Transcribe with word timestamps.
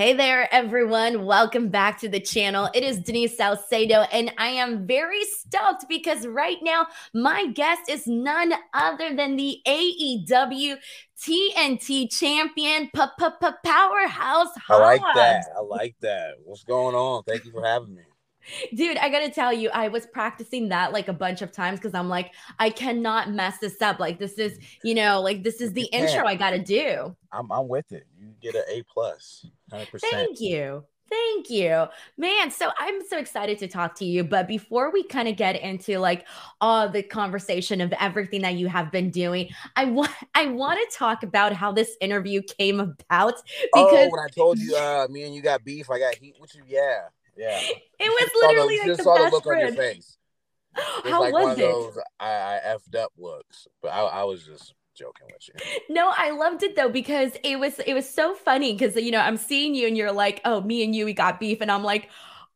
Hey 0.00 0.14
there, 0.14 0.48
everyone. 0.50 1.26
Welcome 1.26 1.68
back 1.68 2.00
to 2.00 2.08
the 2.08 2.20
channel. 2.20 2.70
It 2.72 2.82
is 2.82 3.00
Denise 3.00 3.36
Salcedo, 3.36 4.06
and 4.10 4.32
I 4.38 4.46
am 4.46 4.86
very 4.86 5.22
stoked 5.26 5.90
because 5.90 6.26
right 6.26 6.56
now 6.62 6.86
my 7.12 7.48
guest 7.48 7.90
is 7.90 8.06
none 8.06 8.54
other 8.72 9.14
than 9.14 9.36
the 9.36 9.60
AEW 9.68 10.78
TNT 11.18 12.10
champion, 12.10 12.88
Powerhouse. 12.94 14.48
I 14.70 14.76
like 14.76 15.02
that. 15.16 15.44
I 15.54 15.60
like 15.60 15.96
that. 16.00 16.36
What's 16.46 16.64
going 16.64 16.94
on? 16.94 17.22
Thank 17.24 17.44
you 17.44 17.52
for 17.52 17.62
having 17.62 17.94
me. 17.94 18.00
Dude, 18.74 18.96
I 18.96 19.10
gotta 19.10 19.28
tell 19.28 19.52
you, 19.52 19.68
I 19.68 19.88
was 19.88 20.06
practicing 20.06 20.70
that 20.70 20.94
like 20.94 21.08
a 21.08 21.12
bunch 21.12 21.42
of 21.42 21.52
times 21.52 21.78
because 21.78 21.92
I'm 21.92 22.08
like, 22.08 22.32
I 22.58 22.70
cannot 22.70 23.30
mess 23.30 23.58
this 23.58 23.82
up. 23.82 24.00
Like, 24.00 24.18
this 24.18 24.38
is, 24.38 24.58
you 24.82 24.94
know, 24.94 25.20
like 25.20 25.42
this 25.42 25.60
is 25.60 25.74
the 25.74 25.84
intro 25.92 26.24
I 26.24 26.36
gotta 26.36 26.58
do. 26.58 27.14
I'm, 27.32 27.52
I'm 27.52 27.68
with 27.68 27.92
it. 27.92 28.06
You 28.18 28.32
get 28.40 28.54
an 28.54 28.64
A 28.70 28.82
plus. 28.82 29.46
100%. 29.72 30.00
Thank 30.00 30.40
you. 30.40 30.84
Thank 31.10 31.50
you, 31.50 31.86
man. 32.16 32.52
So 32.52 32.70
I'm 32.78 33.04
so 33.04 33.18
excited 33.18 33.58
to 33.58 33.66
talk 33.66 33.96
to 33.96 34.04
you. 34.04 34.22
But 34.22 34.46
before 34.46 34.92
we 34.92 35.02
kind 35.02 35.26
of 35.26 35.36
get 35.36 35.60
into 35.60 35.98
like 35.98 36.24
all 36.60 36.88
the 36.88 37.02
conversation 37.02 37.80
of 37.80 37.92
everything 37.98 38.42
that 38.42 38.54
you 38.54 38.68
have 38.68 38.92
been 38.92 39.10
doing, 39.10 39.48
I 39.74 39.86
want 39.86 40.12
I 40.36 40.46
want 40.46 40.78
to 40.78 40.96
talk 40.96 41.24
about 41.24 41.52
how 41.52 41.72
this 41.72 41.96
interview 42.00 42.42
came 42.42 42.78
about. 42.78 43.34
Because 43.74 44.06
oh, 44.06 44.08
when 44.08 44.20
I 44.20 44.28
told 44.28 44.60
you, 44.60 44.76
uh, 44.76 45.08
me 45.10 45.24
and 45.24 45.34
you 45.34 45.42
got 45.42 45.64
beef, 45.64 45.90
I 45.90 45.98
got 45.98 46.14
heat 46.14 46.36
with 46.38 46.54
you. 46.54 46.62
Yeah, 46.68 47.00
yeah. 47.36 47.58
It 47.98 48.08
was 48.08 48.30
literally 48.40 48.78
the, 48.78 48.88
like 48.90 48.96
the 48.96 49.02
saw 49.02 49.16
best 49.16 49.30
the 49.30 49.36
look 49.36 49.44
friend. 49.44 49.62
on 49.62 49.74
your 49.74 49.82
face. 49.82 50.16
It 51.04 51.10
How 51.10 51.20
like 51.20 51.32
was 51.32 51.42
one 51.42 51.50
of 51.50 51.58
it? 51.58 51.62
those 51.62 51.98
I, 52.20 52.28
I 52.28 52.60
effed 52.66 52.96
up 52.96 53.12
looks, 53.18 53.66
but 53.82 53.88
I, 53.88 54.02
I 54.02 54.24
was 54.24 54.44
just 54.44 54.74
joking 54.94 55.26
with 55.32 55.48
you. 55.48 55.54
No, 55.94 56.12
I 56.16 56.30
loved 56.30 56.62
it 56.62 56.76
though 56.76 56.88
because 56.88 57.32
it 57.42 57.58
was 57.58 57.78
it 57.80 57.94
was 57.94 58.08
so 58.08 58.34
funny 58.34 58.72
because 58.72 58.96
you 58.96 59.10
know 59.10 59.20
I'm 59.20 59.36
seeing 59.36 59.74
you 59.74 59.86
and 59.86 59.96
you're 59.96 60.12
like, 60.12 60.40
oh, 60.44 60.60
me 60.60 60.84
and 60.84 60.94
you 60.94 61.04
we 61.04 61.12
got 61.12 61.40
beef, 61.40 61.60
and 61.60 61.70
I'm 61.70 61.84
like, 61.84 62.08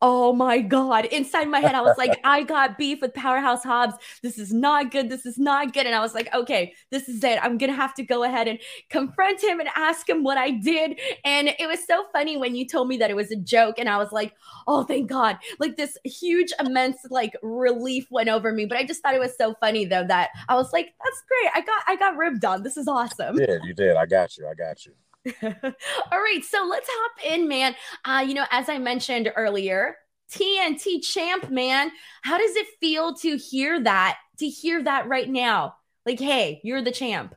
oh 0.07 0.35
my 0.35 0.61
god. 0.61 1.07
Inside 1.07 1.49
my 1.49 1.61
head 1.61 1.75
i 1.75 1.81
was 1.81 1.97
like 1.97 2.21
i 2.25 2.43
got 2.43 2.77
beef 2.77 3.01
with 3.01 3.15
powerhouse 3.15 3.65
hobbs. 3.65 3.95
This 4.23 4.39
is 4.39 4.53
not 4.53 4.91
good. 4.91 5.09
This 5.09 5.25
is 5.25 5.39
not 5.39 5.73
good. 5.73 5.87
And 5.87 5.95
i 5.95 6.01
was 6.01 6.15
like 6.15 6.33
okay 6.35 6.75
this 6.91 7.09
is 7.09 7.25
it. 7.25 7.39
I'm 7.43 7.57
gonna 7.57 7.75
have 7.75 7.95
to 7.95 8.03
go 8.03 8.23
ahead 8.23 8.47
and 8.47 8.59
confront 8.91 9.43
him 9.43 9.61
and 9.61 9.69
ask 9.75 10.07
him 10.07 10.23
what 10.23 10.37
i 10.37 10.51
did. 10.51 11.01
And 11.25 11.49
it 11.59 11.67
was 11.67 11.85
so 11.87 12.05
funny 12.13 12.37
when 12.37 12.55
you 12.55 12.67
told 12.69 12.87
me 12.87 12.99
that 12.99 13.11
it 13.11 13.17
was 13.17 13.31
a 13.31 13.37
joke 13.37 13.77
and 13.79 13.89
i 13.89 13.97
was 13.97 14.13
like 14.13 14.35
oh 14.67 14.85
thank 14.85 15.09
god. 15.09 15.39
Like 15.59 15.77
this 15.77 15.97
huge 16.05 16.53
immense 16.61 16.99
like 17.09 17.33
relief 17.43 18.07
went 18.11 18.29
over 18.29 18.53
me 18.53 18.67
but 18.67 18.77
i 18.77 18.85
just 18.85 19.03
thought 19.03 19.15
it 19.15 19.21
was 19.21 19.37
so 19.39 19.55
funny 19.59 19.87
though 19.87 20.07
that 20.07 20.31
i 20.51 20.55
was 20.55 20.71
like 20.75 20.93
that's 21.03 21.23
great. 21.29 21.51
I 21.55 21.61
got 21.63 21.83
i 21.89 21.97
got 21.97 22.17
ribbed 22.19 22.45
on. 22.45 22.63
This 22.63 22.77
is 22.77 22.89
awesome. 22.89 23.39
You 23.39 23.47
did. 23.47 23.65
You 23.65 23.75
did. 23.75 23.97
I 23.97 24.05
got 24.05 24.37
you. 24.37 24.47
I 24.47 24.55
got 24.55 24.85
you 24.85 24.93
All 25.43 26.21
right, 26.21 26.43
so 26.45 26.67
let's 26.69 26.89
hop 26.91 27.25
in, 27.25 27.49
man. 27.49 27.75
Uh, 28.05 28.25
you 28.27 28.35
know, 28.35 28.45
as 28.51 28.69
I 28.69 28.79
mentioned 28.79 29.33
earlier, 29.37 29.97
TNT 30.31 31.03
champ, 31.03 31.51
man. 31.51 31.91
How 32.23 32.39
does 32.39 32.57
it 32.57 32.67
feel 32.81 33.15
to 33.17 33.37
hear 33.37 33.83
that? 33.83 34.19
To 34.39 34.49
hear 34.49 34.83
that 34.83 35.09
right 35.09 35.29
now? 35.29 35.77
Like, 36.05 36.21
hey, 36.21 36.61
you're 36.63 36.83
the 36.83 36.91
champ. 36.91 37.35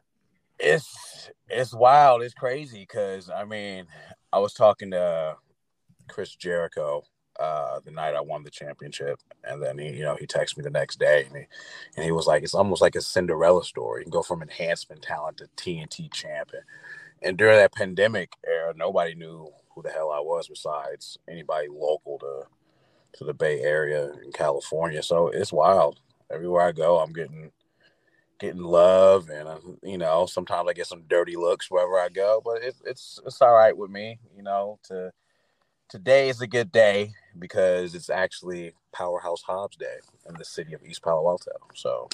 It's 0.59 1.29
it's 1.49 1.73
wild. 1.73 2.23
It's 2.23 2.33
crazy 2.33 2.81
because 2.81 3.29
I 3.29 3.45
mean, 3.45 3.85
I 4.33 4.39
was 4.39 4.53
talking 4.53 4.91
to 4.91 5.35
Chris 6.07 6.35
Jericho 6.35 7.03
uh, 7.39 7.79
the 7.85 7.91
night 7.91 8.15
I 8.15 8.21
won 8.21 8.43
the 8.43 8.49
championship, 8.49 9.19
and 9.43 9.61
then 9.61 9.77
he, 9.77 9.89
you 9.89 10.03
know, 10.03 10.15
he 10.15 10.25
texted 10.25 10.57
me 10.57 10.63
the 10.63 10.69
next 10.71 10.99
day, 10.99 11.25
and 11.27 11.37
he, 11.37 11.43
and 11.95 12.03
he 12.03 12.11
was 12.11 12.25
like, 12.25 12.43
it's 12.43 12.55
almost 12.55 12.81
like 12.81 12.95
a 12.95 13.01
Cinderella 13.01 13.63
story. 13.63 14.01
You 14.01 14.05
can 14.05 14.11
go 14.11 14.23
from 14.23 14.41
enhancement 14.41 15.03
talent 15.03 15.37
to 15.37 15.47
TNT 15.55 16.11
champion 16.11 16.63
and 17.21 17.37
during 17.37 17.57
that 17.57 17.73
pandemic 17.73 18.33
era, 18.45 18.73
nobody 18.75 19.15
knew 19.15 19.51
who 19.73 19.81
the 19.81 19.89
hell 19.89 20.11
I 20.11 20.19
was 20.19 20.47
besides 20.47 21.17
anybody 21.29 21.67
local 21.69 22.19
to 22.19 22.43
to 23.17 23.23
the 23.23 23.33
Bay 23.33 23.61
Area 23.61 24.11
in 24.23 24.31
California. 24.31 25.01
So 25.01 25.27
it's 25.27 25.53
wild. 25.53 25.99
Everywhere 26.31 26.63
I 26.63 26.71
go, 26.71 26.99
I'm 26.99 27.13
getting 27.13 27.51
getting 28.39 28.61
love, 28.61 29.29
and 29.29 29.47
uh, 29.47 29.57
you 29.83 29.97
know, 29.97 30.25
sometimes 30.25 30.69
I 30.69 30.73
get 30.73 30.87
some 30.87 31.03
dirty 31.07 31.35
looks 31.35 31.71
wherever 31.71 31.99
I 31.99 32.09
go, 32.09 32.41
but 32.43 32.63
it, 32.63 32.75
it's 32.85 33.19
it's 33.25 33.41
all 33.41 33.55
right 33.55 33.75
with 33.75 33.89
me. 33.89 34.19
You 34.35 34.43
know, 34.43 34.79
to 34.85 35.11
today 35.89 36.29
is 36.29 36.41
a 36.41 36.47
good 36.47 36.71
day 36.71 37.13
because 37.39 37.95
it's 37.95 38.09
actually 38.09 38.73
Powerhouse 38.93 39.41
Hobbs 39.41 39.77
Day 39.77 39.97
in 40.27 40.35
the 40.35 40.45
city 40.45 40.73
of 40.73 40.83
East 40.83 41.03
Palo 41.03 41.27
Alto. 41.29 41.51
So 41.73 42.09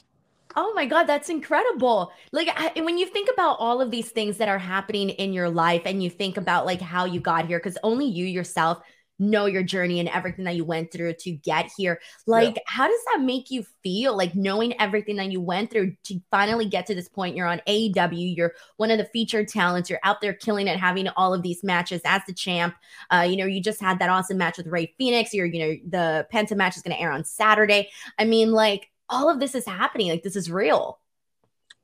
Oh 0.56 0.74
my 0.76 0.86
God, 0.86 1.04
that's 1.04 1.30
incredible. 1.30 2.12
Like 2.32 2.50
I, 2.56 2.82
when 2.82 2.98
you 2.98 3.06
think 3.06 3.30
about 3.32 3.58
all 3.60 3.82
of 3.82 3.92
these 3.92 4.10
things 4.10 4.38
that 4.38 4.50
are 4.50 4.60
happening 4.60 5.10
in 5.10 5.34
your 5.34 5.50
life 5.50 5.84
and 5.86 6.04
you 6.04 6.10
think 6.10 6.38
about 6.38 6.66
like 6.66 6.82
how 6.82 7.06
you 7.06 7.20
got 7.20 7.48
here, 7.48 7.60
because 7.60 7.78
only 7.84 8.06
you 8.06 8.26
yourself 8.26 8.82
know 9.20 9.46
your 9.46 9.64
journey 9.64 10.00
and 10.00 10.10
everything 10.10 10.46
that 10.46 10.56
you 10.56 10.66
went 10.66 10.92
through 10.92 11.14
to 11.14 11.32
get 11.32 11.72
here. 11.78 12.00
Like, 12.26 12.56
yeah. 12.56 12.62
how 12.68 12.88
does 12.88 13.00
that 13.12 13.22
make 13.22 13.52
you 13.52 13.64
feel? 13.84 14.16
Like 14.18 14.36
knowing 14.36 14.80
everything 14.80 15.18
that 15.18 15.32
you 15.32 15.42
went 15.42 15.72
through 15.72 15.96
to 16.06 16.20
finally 16.32 16.66
get 16.66 16.86
to 16.88 16.96
this 16.96 17.10
point. 17.10 17.36
You're 17.36 17.48
on 17.48 17.62
AEW, 17.68 18.36
you're 18.36 18.54
one 18.78 18.92
of 18.92 18.98
the 18.98 19.06
featured 19.06 19.48
talents, 19.48 19.90
you're 19.90 20.00
out 20.04 20.22
there 20.22 20.34
killing 20.34 20.68
it, 20.68 20.80
having 20.80 21.08
all 21.10 21.34
of 21.34 21.44
these 21.44 21.64
matches 21.64 22.02
as 22.06 22.22
the 22.28 22.34
champ. 22.34 22.76
Uh, 23.12 23.26
you 23.28 23.38
know, 23.38 23.46
you 23.46 23.62
just 23.62 23.82
had 23.82 24.00
that 24.00 24.10
awesome 24.10 24.38
match 24.38 24.58
with 24.58 24.68
Rey 24.68 24.94
Fenix. 24.98 25.34
You're, 25.34 25.46
you 25.46 25.60
know, 25.60 25.76
the 25.90 26.28
Penta 26.34 26.56
match 26.56 26.76
is 26.76 26.84
gonna 26.84 26.96
air 26.96 27.12
on 27.12 27.24
Saturday. 27.24 27.90
I 28.18 28.26
mean, 28.26 28.52
like 28.52 28.90
all 29.14 29.30
of 29.30 29.40
this 29.40 29.56
is 29.56 29.66
happening. 29.66 30.10
Like 30.10 30.24
this 30.24 30.36
is 30.36 30.52
real. 30.52 31.00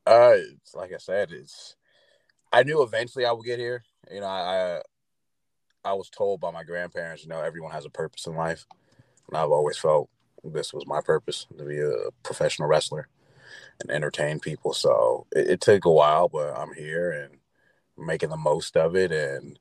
Uh, 0.06 0.38
like 0.74 0.92
I 0.92 0.98
said, 0.98 1.32
it's. 1.32 1.76
I 2.52 2.64
knew 2.64 2.82
eventually 2.82 3.26
I 3.26 3.32
would 3.32 3.46
get 3.46 3.60
here. 3.60 3.84
You 4.12 4.22
know, 4.22 4.26
I, 4.26 4.82
I 5.86 5.94
was 5.94 6.10
told 6.10 6.42
by 6.42 6.50
my 6.50 6.64
grandparents, 6.64 7.24
you 7.24 7.30
know, 7.30 7.42
everyone 7.42 7.72
has 7.72 7.86
a 7.86 7.92
purpose 7.92 8.26
in 8.26 8.36
life, 8.36 8.66
and 9.28 9.38
I've 9.38 9.52
always 9.52 9.78
felt 9.78 10.10
this 10.44 10.74
was 10.74 10.88
my 10.88 11.02
purpose 11.02 11.46
to 11.56 11.64
be 11.64 11.80
a 11.80 12.10
professional 12.24 12.68
wrestler 12.68 13.08
and 13.82 13.92
entertain 13.92 14.40
people. 14.40 14.74
So 14.74 15.28
it, 15.32 15.48
it 15.48 15.62
took 15.62 15.86
a 15.86 15.92
while, 15.92 16.28
but 16.28 16.58
I'm 16.58 16.74
here 16.74 17.12
and 17.12 18.08
making 18.08 18.30
the 18.30 18.38
most 18.38 18.76
of 18.76 18.96
it. 18.96 19.12
And 19.12 19.60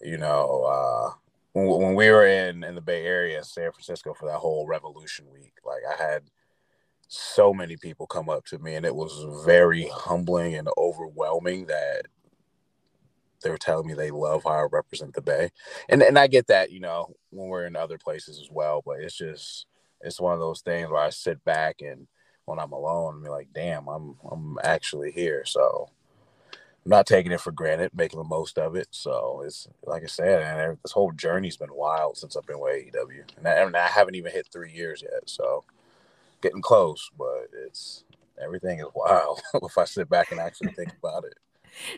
you 0.00 0.16
know, 0.16 0.64
uh, 0.64 1.14
when, 1.52 1.66
when 1.66 1.94
we 1.94 2.10
were 2.10 2.26
in 2.26 2.64
in 2.64 2.74
the 2.74 2.80
Bay 2.80 3.04
Area, 3.04 3.44
San 3.44 3.70
Francisco, 3.72 4.14
for 4.14 4.26
that 4.26 4.38
whole 4.38 4.66
Revolution 4.66 5.26
Week, 5.30 5.54
like 5.62 5.82
I 5.86 6.02
had 6.02 6.22
so 7.08 7.52
many 7.54 7.76
people 7.76 8.06
come 8.06 8.28
up 8.28 8.44
to 8.46 8.58
me 8.58 8.74
and 8.74 8.86
it 8.86 8.94
was 8.94 9.44
very 9.44 9.88
humbling 9.92 10.54
and 10.56 10.68
overwhelming 10.78 11.66
that 11.66 12.06
they 13.42 13.50
were 13.50 13.58
telling 13.58 13.86
me 13.86 13.94
they 13.94 14.10
love 14.10 14.42
how 14.44 14.50
I 14.50 14.66
represent 14.70 15.14
the 15.14 15.20
Bay. 15.22 15.50
And 15.88 16.02
and 16.02 16.18
I 16.18 16.26
get 16.26 16.48
that, 16.48 16.72
you 16.72 16.80
know, 16.80 17.14
when 17.30 17.48
we're 17.48 17.66
in 17.66 17.76
other 17.76 17.98
places 17.98 18.40
as 18.40 18.48
well, 18.50 18.82
but 18.84 19.00
it's 19.00 19.16
just 19.16 19.66
it's 20.00 20.20
one 20.20 20.34
of 20.34 20.40
those 20.40 20.62
things 20.62 20.90
where 20.90 21.02
I 21.02 21.10
sit 21.10 21.44
back 21.44 21.76
and 21.80 22.06
when 22.46 22.58
I'm 22.58 22.72
alone, 22.72 23.22
I'm 23.24 23.30
like, 23.30 23.48
damn, 23.54 23.88
I'm 23.88 24.16
I'm 24.30 24.58
actually 24.62 25.12
here. 25.12 25.44
So 25.46 25.88
I'm 26.84 26.90
not 26.90 27.06
taking 27.06 27.32
it 27.32 27.40
for 27.40 27.52
granted, 27.52 27.92
making 27.94 28.18
the 28.18 28.24
most 28.24 28.58
of 28.58 28.76
it. 28.76 28.88
So 28.90 29.42
it's 29.46 29.68
like 29.84 30.02
I 30.02 30.06
said, 30.06 30.42
and 30.42 30.78
this 30.82 30.92
whole 30.92 31.12
journey's 31.12 31.56
been 31.56 31.74
wild 31.74 32.16
since 32.16 32.36
I've 32.36 32.46
been 32.46 32.60
with 32.60 32.92
AEW, 32.92 33.22
and 33.38 33.46
I, 33.46 33.52
and 33.52 33.76
I 33.76 33.88
haven't 33.88 34.16
even 34.16 34.32
hit 34.32 34.48
three 34.52 34.72
years 34.72 35.02
yet. 35.02 35.22
So 35.28 35.64
getting 36.44 36.62
close, 36.62 37.10
but 37.18 37.48
it's 37.66 38.04
everything 38.42 38.78
is 38.78 38.86
wild 38.94 39.40
if 39.54 39.78
I 39.78 39.84
sit 39.84 40.08
back 40.08 40.30
and 40.30 40.40
actually 40.40 40.72
think 40.72 40.92
about 41.02 41.24
it. 41.24 41.34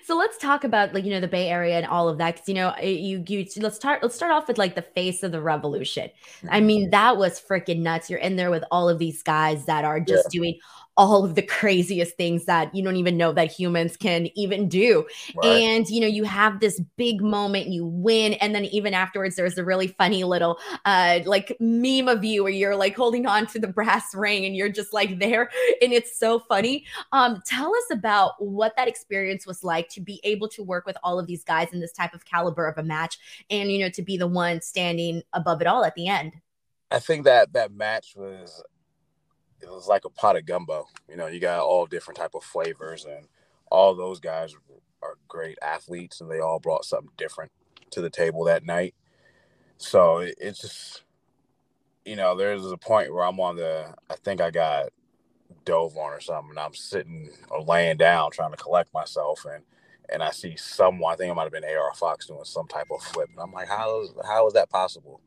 So 0.05 0.17
let's 0.17 0.39
talk 0.39 0.65
about 0.65 0.95
like 0.95 1.05
you 1.05 1.11
know 1.11 1.21
the 1.21 1.29
Bay 1.29 1.49
Area 1.49 1.77
and 1.77 1.87
all 1.87 2.09
of 2.09 2.17
that 2.19 2.37
because 2.37 2.49
you 2.49 2.55
know 2.55 2.75
you 2.79 3.23
you 3.27 3.47
let's 3.59 3.77
start 3.77 4.03
let's 4.03 4.15
start 4.15 4.33
off 4.33 4.49
with 4.49 4.57
like 4.57 4.75
the 4.75 4.83
face 4.83 5.23
of 5.23 5.33
the 5.33 5.43
revolution. 5.43 6.09
I 6.51 6.61
mean 6.61 6.85
mm-hmm. 6.85 6.91
that 6.93 7.19
was 7.19 7.39
freaking 7.41 7.81
nuts. 7.81 8.09
You're 8.09 8.21
in 8.21 8.37
there 8.37 8.51
with 8.51 8.65
all 8.71 8.89
of 8.89 8.99
these 8.99 9.23
guys 9.23 9.67
that 9.67 9.85
are 9.85 10.01
just 10.01 10.29
yeah. 10.33 10.39
doing 10.39 10.59
all 10.97 11.25
of 11.25 11.35
the 11.35 11.43
craziest 11.43 12.17
things 12.17 12.47
that 12.47 12.75
you 12.75 12.83
don't 12.83 12.97
even 12.97 13.17
know 13.17 13.33
that 13.33 13.53
humans 13.53 13.97
can 13.97 14.29
even 14.35 14.69
do. 14.69 15.07
Right. 15.37 15.47
And 15.47 15.89
you 15.89 16.01
know, 16.01 16.07
you 16.07 16.25
have 16.25 16.61
this 16.61 16.81
big 16.97 17.21
moment, 17.21 17.69
you 17.69 17.85
win, 17.85 18.35
and 18.35 18.55
then 18.55 18.65
even 18.67 18.95
afterwards, 18.95 19.37
there's 19.37 19.59
a 19.59 19.65
really 19.65 19.89
funny 19.89 20.25
little 20.25 20.59
uh 20.85 21.21
like 21.25 21.57
meme 21.61 22.09
of 22.09 22.25
you 22.25 22.43
where 22.43 22.53
you're 22.53 22.77
like 22.77 22.97
holding 22.97 23.27
on 23.27 23.47
to 23.49 23.59
the 23.59 23.69
brass 23.69 24.15
ring 24.15 24.45
and 24.45 24.57
you're 24.57 24.69
just 24.69 24.93
like 24.93 25.19
there, 25.19 25.51
and 25.83 25.93
it's 25.93 26.19
so 26.19 26.39
funny. 26.39 26.85
Um, 27.13 27.43
tell 27.47 27.75
us 27.75 27.85
about 27.91 28.33
what 28.39 28.75
that 28.77 28.89
experience 28.89 29.47
was 29.47 29.63
like 29.63 29.89
to 29.91 30.01
be 30.01 30.21
able 30.25 30.49
to 30.49 30.63
work 30.63 30.87
with 30.87 30.97
all 31.03 31.19
of 31.19 31.27
these 31.27 31.45
guys 31.45 31.73
in 31.73 31.81
this 31.81 31.93
type 31.93 32.15
of 32.15 32.25
caliber 32.25 32.67
of 32.67 32.79
a 32.79 32.83
match, 32.83 33.19
and 33.51 33.71
you 33.71 33.79
know, 33.79 33.91
to 33.91 34.03
be 34.03 34.17
the 34.17 34.27
one 34.27 34.61
standing 34.61 35.23
above 35.33 35.61
it 35.61 35.67
all 35.67 35.85
at 35.85 35.95
the 35.95 36.09
end. 36.09 36.33
I 36.91 37.01
think 37.01 37.25
that 37.25 37.53
that 37.55 37.73
match 37.73 38.15
was 38.17 38.63
it 39.61 39.71
was 39.71 39.87
like 39.87 40.05
a 40.05 40.11
pot 40.11 40.37
of 40.37 40.47
gumbo. 40.47 40.87
You 41.09 41.17
know, 41.17 41.27
you 41.27 41.41
got 41.41 41.61
all 41.61 41.87
different 41.87 42.19
type 42.19 42.35
of 42.35 42.45
flavors, 42.45 43.05
and 43.05 43.27
all 43.71 43.95
those 43.95 44.21
guys 44.21 44.55
are 45.03 45.17
great 45.29 45.59
athletes, 45.63 46.21
and 46.21 46.31
they 46.31 46.41
all 46.41 46.59
brought 46.59 46.85
something 46.85 47.11
different 47.17 47.53
to 47.91 48.01
the 48.01 48.11
table 48.11 48.45
that 48.45 48.65
night. 48.65 48.95
So 49.79 50.19
it, 50.19 50.35
it's 50.41 50.61
just, 50.61 51.03
you 52.05 52.17
know, 52.17 52.37
there's 52.37 52.65
a 52.65 52.77
point 52.77 53.13
where 53.13 53.25
I'm 53.25 53.41
on 53.41 53.57
the, 53.57 53.95
I 54.11 54.17
think 54.17 54.41
I 54.41 54.51
got 54.51 54.91
dove 55.65 55.97
on 55.97 56.13
or 56.13 56.21
something, 56.21 56.51
and 56.51 56.59
I'm 56.59 56.75
sitting 56.75 57.31
or 57.51 57.63
laying 57.63 57.97
down 57.97 58.31
trying 58.31 58.53
to 58.53 58.57
collect 58.57 58.93
myself, 58.95 59.45
and 59.45 59.63
and 60.09 60.23
I 60.23 60.31
see 60.31 60.57
someone. 60.57 61.13
I 61.13 61.17
think 61.17 61.31
it 61.31 61.35
might 61.35 61.43
have 61.43 61.53
been 61.53 61.65
AR 61.65 61.93
Fox 61.95 62.27
doing 62.27 62.45
some 62.45 62.69
type 62.69 62.87
of 62.91 63.03
flip, 63.03 63.29
and 63.31 63.41
I'm 63.41 63.53
like, 63.53 63.69
how 63.69 64.03
is 64.03 64.11
how 64.25 64.47
is 64.47 64.55
that 64.55 64.71
possible? 64.71 65.21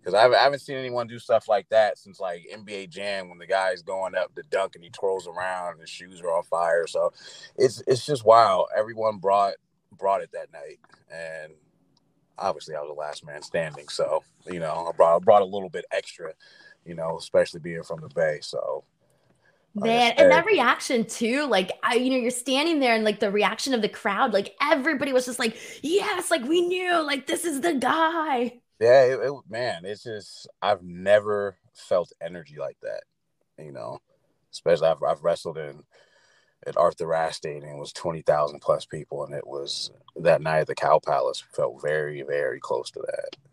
Because 0.00 0.14
I, 0.14 0.26
I 0.26 0.42
haven't 0.42 0.60
seen 0.60 0.76
anyone 0.76 1.06
do 1.06 1.18
stuff 1.18 1.48
like 1.48 1.68
that 1.68 1.98
since 1.98 2.18
like 2.18 2.46
NBA 2.52 2.88
Jam 2.88 3.28
when 3.28 3.38
the 3.38 3.46
guy's 3.46 3.82
going 3.82 4.14
up 4.14 4.34
to 4.34 4.42
dunk 4.44 4.74
and 4.74 4.82
he 4.82 4.90
twirls 4.90 5.28
around 5.28 5.72
and 5.72 5.80
his 5.80 5.90
shoes 5.90 6.20
are 6.22 6.34
on 6.34 6.42
fire. 6.44 6.86
So 6.86 7.12
it's 7.56 7.82
it's 7.86 8.06
just 8.06 8.24
wild. 8.24 8.68
Everyone 8.76 9.18
brought 9.18 9.54
brought 9.98 10.22
it 10.22 10.30
that 10.32 10.52
night, 10.52 10.78
and 11.12 11.52
obviously 12.38 12.74
I 12.74 12.80
was 12.80 12.88
the 12.88 13.00
last 13.00 13.26
man 13.26 13.42
standing. 13.42 13.88
So 13.88 14.22
you 14.50 14.58
know 14.58 14.86
I 14.88 14.96
brought 14.96 15.16
I 15.16 15.18
brought 15.18 15.42
a 15.42 15.46
little 15.46 15.68
bit 15.68 15.84
extra, 15.92 16.32
you 16.86 16.94
know, 16.94 17.18
especially 17.18 17.60
being 17.60 17.82
from 17.82 18.00
the 18.00 18.08
Bay. 18.08 18.38
So 18.40 18.84
Man, 19.74 20.14
and 20.16 20.32
that 20.32 20.46
reaction 20.46 21.04
too, 21.04 21.46
like 21.46 21.70
I, 21.84 21.94
you 21.94 22.10
know, 22.10 22.16
you're 22.16 22.32
standing 22.32 22.80
there 22.80 22.94
and 22.94 23.04
like 23.04 23.20
the 23.20 23.30
reaction 23.30 23.72
of 23.72 23.82
the 23.82 23.88
crowd, 23.88 24.32
like 24.32 24.56
everybody 24.60 25.12
was 25.12 25.26
just 25.26 25.38
like, 25.38 25.56
"Yes, 25.82 26.28
like 26.30 26.42
we 26.42 26.62
knew, 26.62 27.00
like 27.04 27.28
this 27.28 27.44
is 27.44 27.60
the 27.60 27.74
guy." 27.74 28.59
Yeah, 28.80 29.02
it, 29.04 29.20
it, 29.20 29.34
man, 29.48 29.84
it's 29.84 30.04
just 30.04 30.48
I've 30.62 30.82
never 30.82 31.56
felt 31.74 32.12
energy 32.20 32.56
like 32.58 32.78
that. 32.82 33.02
You 33.62 33.72
know, 33.72 33.98
especially 34.52 34.88
I've, 34.88 35.02
I've 35.02 35.22
wrestled 35.22 35.58
in 35.58 35.82
at 36.66 36.76
Arthur 36.76 37.12
Ashe 37.14 37.36
Stadium 37.36 37.78
was 37.78 37.92
twenty 37.92 38.22
thousand 38.22 38.60
plus 38.60 38.86
people, 38.86 39.24
and 39.24 39.34
it 39.34 39.46
was 39.46 39.90
that 40.16 40.40
night 40.42 40.60
at 40.60 40.66
the 40.66 40.74
Cow 40.74 40.98
Palace 40.98 41.44
felt 41.52 41.82
very, 41.82 42.22
very 42.22 42.58
close 42.58 42.90
to 42.92 43.00
that. 43.00 43.49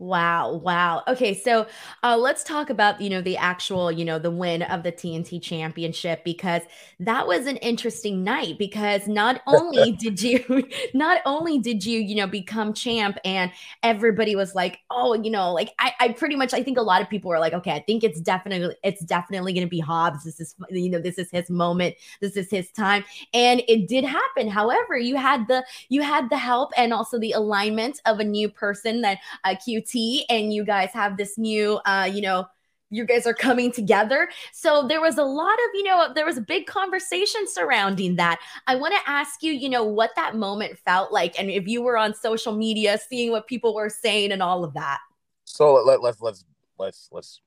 Wow, 0.00 0.54
wow. 0.54 1.02
Okay, 1.08 1.34
so 1.34 1.66
uh, 2.02 2.16
let's 2.16 2.42
talk 2.42 2.70
about 2.70 3.02
you 3.02 3.10
know 3.10 3.20
the 3.20 3.36
actual 3.36 3.92
you 3.92 4.02
know 4.02 4.18
the 4.18 4.30
win 4.30 4.62
of 4.62 4.82
the 4.82 4.90
TNT 4.90 5.42
Championship 5.42 6.24
because 6.24 6.62
that 7.00 7.26
was 7.26 7.46
an 7.46 7.58
interesting 7.58 8.24
night 8.24 8.56
because 8.58 9.06
not 9.06 9.42
only 9.46 9.92
did 10.00 10.22
you 10.22 10.66
not 10.94 11.20
only 11.26 11.58
did 11.58 11.84
you 11.84 11.98
you 12.00 12.14
know 12.14 12.26
become 12.26 12.72
champ 12.72 13.18
and 13.26 13.52
everybody 13.82 14.34
was 14.34 14.54
like 14.54 14.78
oh 14.90 15.12
you 15.12 15.30
know 15.30 15.52
like 15.52 15.74
I, 15.78 15.92
I 16.00 16.08
pretty 16.12 16.34
much 16.34 16.54
I 16.54 16.62
think 16.62 16.78
a 16.78 16.82
lot 16.82 17.02
of 17.02 17.10
people 17.10 17.28
were 17.28 17.38
like 17.38 17.52
okay 17.52 17.72
I 17.72 17.80
think 17.80 18.02
it's 18.02 18.22
definitely 18.22 18.74
it's 18.82 19.04
definitely 19.04 19.52
going 19.52 19.66
to 19.66 19.70
be 19.70 19.80
Hobbs. 19.80 20.24
This 20.24 20.40
is 20.40 20.54
you 20.70 20.88
know 20.88 20.98
this 20.98 21.18
is 21.18 21.30
his 21.30 21.50
moment. 21.50 21.94
This 22.22 22.38
is 22.38 22.50
his 22.50 22.70
time. 22.70 23.04
And 23.34 23.62
it 23.68 23.86
did 23.86 24.04
happen. 24.04 24.48
However 24.48 24.96
you 24.96 25.16
had 25.16 25.46
the 25.46 25.62
you 25.90 26.00
had 26.00 26.30
the 26.30 26.38
help 26.38 26.72
and 26.78 26.94
also 26.94 27.18
the 27.18 27.32
alignment 27.32 28.00
of 28.06 28.18
a 28.18 28.24
new 28.24 28.48
person 28.48 29.02
that 29.02 29.18
uh, 29.44 29.56
QT 29.56 29.89
and 30.28 30.52
you 30.52 30.64
guys 30.64 30.90
have 30.92 31.16
this 31.16 31.38
new, 31.38 31.76
uh, 31.86 32.08
you 32.12 32.22
know, 32.22 32.46
you 32.90 33.04
guys 33.04 33.26
are 33.26 33.34
coming 33.34 33.72
together. 33.72 34.28
So 34.52 34.86
there 34.86 35.00
was 35.00 35.16
a 35.16 35.22
lot 35.22 35.54
of, 35.54 35.74
you 35.74 35.84
know, 35.84 36.12
there 36.14 36.26
was 36.26 36.36
a 36.36 36.42
big 36.42 36.66
conversation 36.66 37.46
surrounding 37.46 38.16
that. 38.16 38.40
I 38.66 38.74
want 38.74 38.94
to 38.94 39.10
ask 39.10 39.42
you, 39.42 39.52
you 39.52 39.68
know, 39.68 39.84
what 39.84 40.10
that 40.16 40.34
moment 40.36 40.78
felt 40.78 41.12
like 41.12 41.38
and 41.38 41.50
if 41.50 41.66
you 41.66 41.82
were 41.82 41.96
on 41.96 42.14
social 42.14 42.54
media 42.54 42.98
seeing 43.08 43.30
what 43.30 43.46
people 43.46 43.74
were 43.74 43.88
saying 43.88 44.32
and 44.32 44.42
all 44.42 44.64
of 44.64 44.74
that. 44.74 44.98
So 45.44 45.74
let, 45.74 46.02
let's 46.02 46.20
let's 46.20 46.44
let's 46.78 47.08
let's 47.12 47.40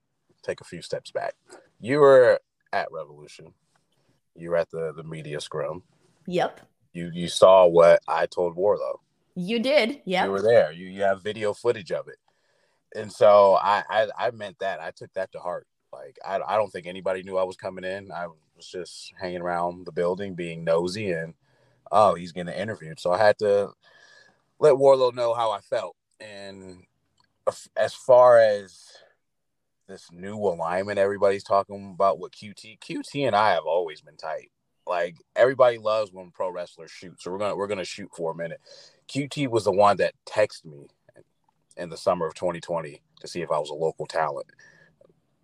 take 0.43 0.61
a 0.61 0.65
few 0.65 0.81
steps 0.81 1.11
back. 1.11 1.35
You 1.79 1.99
were 1.99 2.39
at 2.71 2.91
Revolution. 2.91 3.53
You 4.35 4.49
were 4.49 4.57
at 4.57 4.71
the 4.71 4.93
the 4.95 5.03
media 5.03 5.39
scrum. 5.39 5.83
Yep. 6.27 6.61
You 6.93 7.11
you 7.13 7.27
saw 7.27 7.65
what 7.67 8.01
I 8.07 8.25
told 8.25 8.55
Wardlow. 8.55 8.99
You 9.35 9.59
did. 9.59 10.01
Yeah. 10.05 10.25
You 10.25 10.31
were 10.31 10.41
there. 10.41 10.71
You 10.71 10.87
you 10.87 11.01
have 11.01 11.23
video 11.23 11.53
footage 11.53 11.91
of 11.91 12.07
it 12.07 12.17
and 12.95 13.11
so 13.11 13.55
I, 13.55 13.83
I, 13.89 14.07
I 14.17 14.31
meant 14.31 14.59
that. 14.59 14.79
I 14.79 14.91
took 14.91 15.13
that 15.13 15.31
to 15.33 15.39
heart. 15.39 15.67
Like 15.91 16.17
I 16.25 16.39
I 16.45 16.57
don't 16.57 16.71
think 16.71 16.87
anybody 16.87 17.23
knew 17.23 17.37
I 17.37 17.43
was 17.43 17.55
coming 17.55 17.83
in. 17.83 18.11
I 18.11 18.27
was 18.27 18.67
just 18.67 19.13
hanging 19.19 19.41
around 19.41 19.85
the 19.85 19.91
building, 19.91 20.33
being 20.33 20.63
nosy, 20.63 21.11
and 21.11 21.33
oh, 21.91 22.15
he's 22.15 22.31
getting 22.31 22.53
interviewed. 22.53 22.99
So 22.99 23.11
I 23.11 23.19
had 23.19 23.37
to 23.39 23.71
let 24.59 24.73
Wardlow 24.73 25.13
know 25.13 25.33
how 25.33 25.51
I 25.51 25.59
felt. 25.59 25.95
And 26.19 26.83
as 27.77 27.93
far 27.93 28.39
as 28.39 28.97
this 29.87 30.09
new 30.11 30.37
alignment 30.37 30.97
everybody's 30.97 31.43
talking 31.43 31.91
about 31.93 32.17
with 32.17 32.31
QT, 32.31 32.79
QT 32.79 33.27
and 33.27 33.35
I 33.35 33.51
have 33.51 33.65
always 33.65 34.01
been 34.01 34.17
tight. 34.17 34.49
Like 34.87 35.17
everybody 35.35 35.77
loves 35.77 36.11
when 36.11 36.31
pro 36.31 36.49
wrestlers 36.49 36.91
shoot. 36.91 37.21
So 37.21 37.31
we're 37.31 37.37
gonna 37.37 37.55
we're 37.55 37.67
gonna 37.67 37.85
shoot 37.85 38.09
for 38.15 38.31
a 38.31 38.35
minute. 38.35 38.61
QT 39.07 39.49
was 39.49 39.65
the 39.65 39.71
one 39.71 39.97
that 39.97 40.13
texted 40.25 40.65
me 40.65 40.87
in 41.77 41.89
the 41.89 41.97
summer 41.97 42.27
of 42.27 42.33
2020 42.35 43.01
to 43.19 43.27
see 43.27 43.41
if 43.41 43.51
I 43.51 43.59
was 43.59 43.69
a 43.69 43.75
local 43.75 44.05
talent 44.05 44.47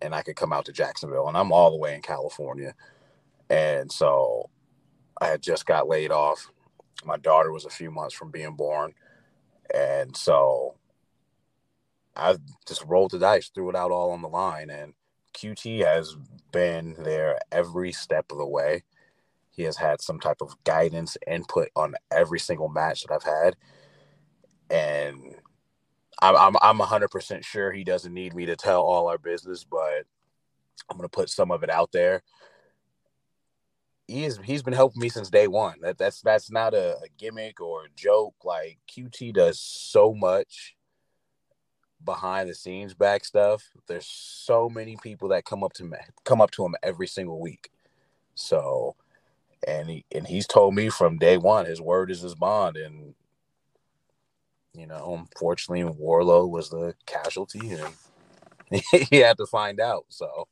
and 0.02 0.14
I 0.14 0.22
could 0.22 0.36
come 0.36 0.52
out 0.52 0.64
to 0.66 0.72
Jacksonville. 0.72 1.28
And 1.28 1.36
I'm 1.36 1.52
all 1.52 1.70
the 1.70 1.76
way 1.76 1.94
in 1.94 2.02
California. 2.02 2.74
And 3.48 3.90
so 3.90 4.48
I 5.20 5.26
had 5.26 5.42
just 5.42 5.66
got 5.66 5.88
laid 5.88 6.10
off. 6.10 6.50
My 7.04 7.16
daughter 7.16 7.52
was 7.52 7.64
a 7.64 7.70
few 7.70 7.90
months 7.90 8.14
from 8.14 8.30
being 8.30 8.54
born. 8.54 8.94
And 9.74 10.16
so 10.16 10.76
I 12.16 12.36
just 12.66 12.84
rolled 12.86 13.12
the 13.12 13.18
dice, 13.18 13.50
threw 13.54 13.68
it 13.70 13.76
out 13.76 13.90
all 13.90 14.10
on 14.12 14.22
the 14.22 14.28
line. 14.28 14.70
And 14.70 14.94
QT 15.34 15.84
has 15.84 16.16
been 16.52 16.96
there 16.98 17.38
every 17.52 17.92
step 17.92 18.26
of 18.30 18.38
the 18.38 18.46
way. 18.46 18.82
He 19.50 19.62
has 19.64 19.76
had 19.76 20.00
some 20.00 20.20
type 20.20 20.40
of 20.40 20.54
guidance, 20.64 21.16
input 21.26 21.68
on 21.76 21.94
every 22.10 22.38
single 22.38 22.68
match 22.68 23.02
that 23.02 23.12
I've 23.12 23.22
had. 23.22 23.56
And 24.70 25.36
I'm 26.22 26.36
I'm 26.36 26.56
I'm 26.62 26.78
100% 26.78 27.44
sure 27.44 27.72
he 27.72 27.84
doesn't 27.84 28.12
need 28.12 28.34
me 28.34 28.46
to 28.46 28.56
tell 28.56 28.82
all 28.82 29.08
our 29.08 29.18
business, 29.18 29.64
but 29.64 30.04
I'm 30.90 30.96
gonna 30.96 31.08
put 31.08 31.30
some 31.30 31.50
of 31.50 31.62
it 31.62 31.70
out 31.70 31.92
there. 31.92 32.22
He 34.06 34.24
is, 34.24 34.40
he's 34.42 34.62
been 34.62 34.74
helping 34.74 35.00
me 35.00 35.08
since 35.08 35.30
day 35.30 35.46
one. 35.46 35.76
That 35.82 35.98
that's 35.98 36.20
that's 36.20 36.50
not 36.50 36.74
a, 36.74 36.96
a 36.98 37.08
gimmick 37.16 37.60
or 37.60 37.84
a 37.84 37.88
joke. 37.96 38.34
Like 38.44 38.78
QT 38.90 39.34
does 39.34 39.60
so 39.60 40.14
much 40.14 40.74
behind 42.04 42.48
the 42.48 42.54
scenes 42.54 42.94
back 42.94 43.24
stuff. 43.24 43.70
There's 43.86 44.06
so 44.06 44.68
many 44.68 44.96
people 45.02 45.28
that 45.28 45.44
come 45.44 45.62
up 45.62 45.72
to 45.74 45.84
me, 45.84 45.98
come 46.24 46.40
up 46.40 46.50
to 46.52 46.64
him 46.64 46.74
every 46.82 47.06
single 47.06 47.40
week. 47.40 47.70
So, 48.34 48.96
and 49.66 49.88
he 49.88 50.04
and 50.14 50.26
he's 50.26 50.46
told 50.46 50.74
me 50.74 50.88
from 50.88 51.18
day 51.18 51.36
one, 51.36 51.66
his 51.66 51.80
word 51.80 52.10
is 52.10 52.20
his 52.20 52.34
bond, 52.34 52.76
and 52.76 53.14
you 54.74 54.86
know, 54.86 55.16
unfortunately, 55.18 55.84
Wardlow 55.84 56.48
was 56.48 56.70
the 56.70 56.94
casualty, 57.06 57.72
and 57.72 57.94
he 59.10 59.18
had 59.18 59.38
to 59.38 59.46
find 59.46 59.80
out. 59.80 60.06
So 60.08 60.48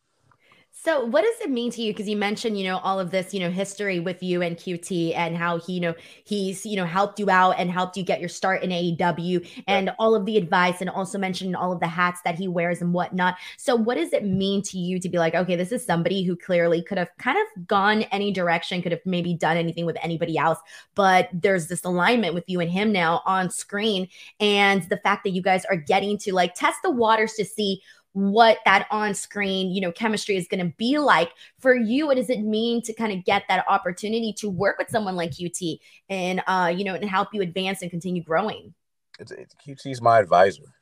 so, 0.81 1.05
what 1.05 1.23
does 1.23 1.41
it 1.41 1.51
mean 1.51 1.73
to 1.73 1.83
you? 1.83 1.93
Because 1.93 2.09
you 2.09 2.17
mentioned, 2.17 2.57
you 2.57 2.63
know, 2.63 2.79
all 2.79 3.01
of 3.01 3.11
this, 3.11 3.35
you 3.35 3.41
know, 3.41 3.51
history 3.51 3.99
with 3.99 4.23
you 4.23 4.43
and 4.43 4.57
QT 4.57 5.13
and 5.17 5.37
how 5.37 5.59
he, 5.59 5.73
you 5.73 5.81
know, 5.81 5.95
he's, 6.23 6.65
you 6.65 6.77
know, 6.77 6.85
helped 6.85 7.19
you 7.19 7.29
out 7.29 7.57
and 7.59 7.69
helped 7.69 7.97
you 7.97 8.05
get 8.05 8.21
your 8.21 8.29
start 8.29 8.63
in 8.63 8.71
AEW 8.71 9.65
and 9.67 9.87
yeah. 9.89 9.95
all 9.99 10.15
of 10.15 10.25
the 10.25 10.37
advice 10.37 10.81
and 10.81 10.89
also 10.89 11.19
mentioned 11.19 11.57
all 11.57 11.73
of 11.73 11.81
the 11.81 11.89
hats 11.89 12.21
that 12.25 12.37
he 12.37 12.47
wears 12.47 12.81
and 12.81 12.95
whatnot. 12.95 13.37
So, 13.57 13.75
what 13.75 13.97
does 13.97 14.13
it 14.13 14.25
mean 14.25 14.63
to 14.63 14.79
you 14.79 15.01
to 15.01 15.09
be 15.09 15.19
like, 15.19 15.35
okay, 15.35 15.57
this 15.57 15.73
is 15.73 15.85
somebody 15.85 16.23
who 16.23 16.37
clearly 16.37 16.81
could 16.81 16.99
have 16.99 17.11
kind 17.19 17.39
of 17.39 17.67
gone 17.67 18.03
any 18.13 18.31
direction, 18.31 18.81
could 18.81 18.93
have 18.93 19.05
maybe 19.05 19.35
done 19.35 19.57
anything 19.57 19.85
with 19.85 19.97
anybody 20.01 20.39
else, 20.39 20.59
but 20.95 21.29
there's 21.33 21.67
this 21.67 21.83
alignment 21.83 22.35
with 22.35 22.45
you 22.47 22.61
and 22.61 22.71
him 22.71 22.93
now 22.93 23.21
on 23.27 23.51
screen. 23.51 24.07
And 24.39 24.85
the 24.85 24.99
fact 24.99 25.25
that 25.25 25.31
you 25.31 25.43
guys 25.43 25.65
are 25.65 25.77
getting 25.77 26.19
to 26.19 26.33
like 26.33 26.55
test 26.55 26.79
the 26.85 26.91
waters 26.93 27.33
to 27.33 27.45
see 27.45 27.83
what 28.13 28.59
that 28.65 28.87
on-screen 28.91 29.71
you 29.71 29.81
know 29.81 29.93
chemistry 29.93 30.37
is 30.37 30.49
going 30.49 30.65
to 30.65 30.75
be 30.77 30.99
like 30.99 31.31
for 31.59 31.75
you. 31.75 32.07
What 32.07 32.17
does 32.17 32.31
it 32.31 32.41
mean 32.41 32.83
to 32.83 32.93
kind 32.93 33.13
of 33.13 33.25
get 33.25 33.45
that 33.49 33.65
opportunity 33.69 34.33
to 34.39 34.49
work 34.49 34.79
with 34.79 34.89
someone 34.89 35.15
like 35.15 35.31
qt 35.31 35.79
and 36.09 36.43
uh 36.47 36.73
you 36.75 36.85
know 36.85 36.95
and 36.95 37.09
help 37.09 37.29
you 37.33 37.43
advance 37.43 37.83
and 37.83 37.91
continue 37.91 38.23
growing? 38.23 38.75
It's, 39.19 39.31
it's 39.31 39.55
qt's 39.67 40.01
my 40.01 40.19
advisor. 40.19 40.75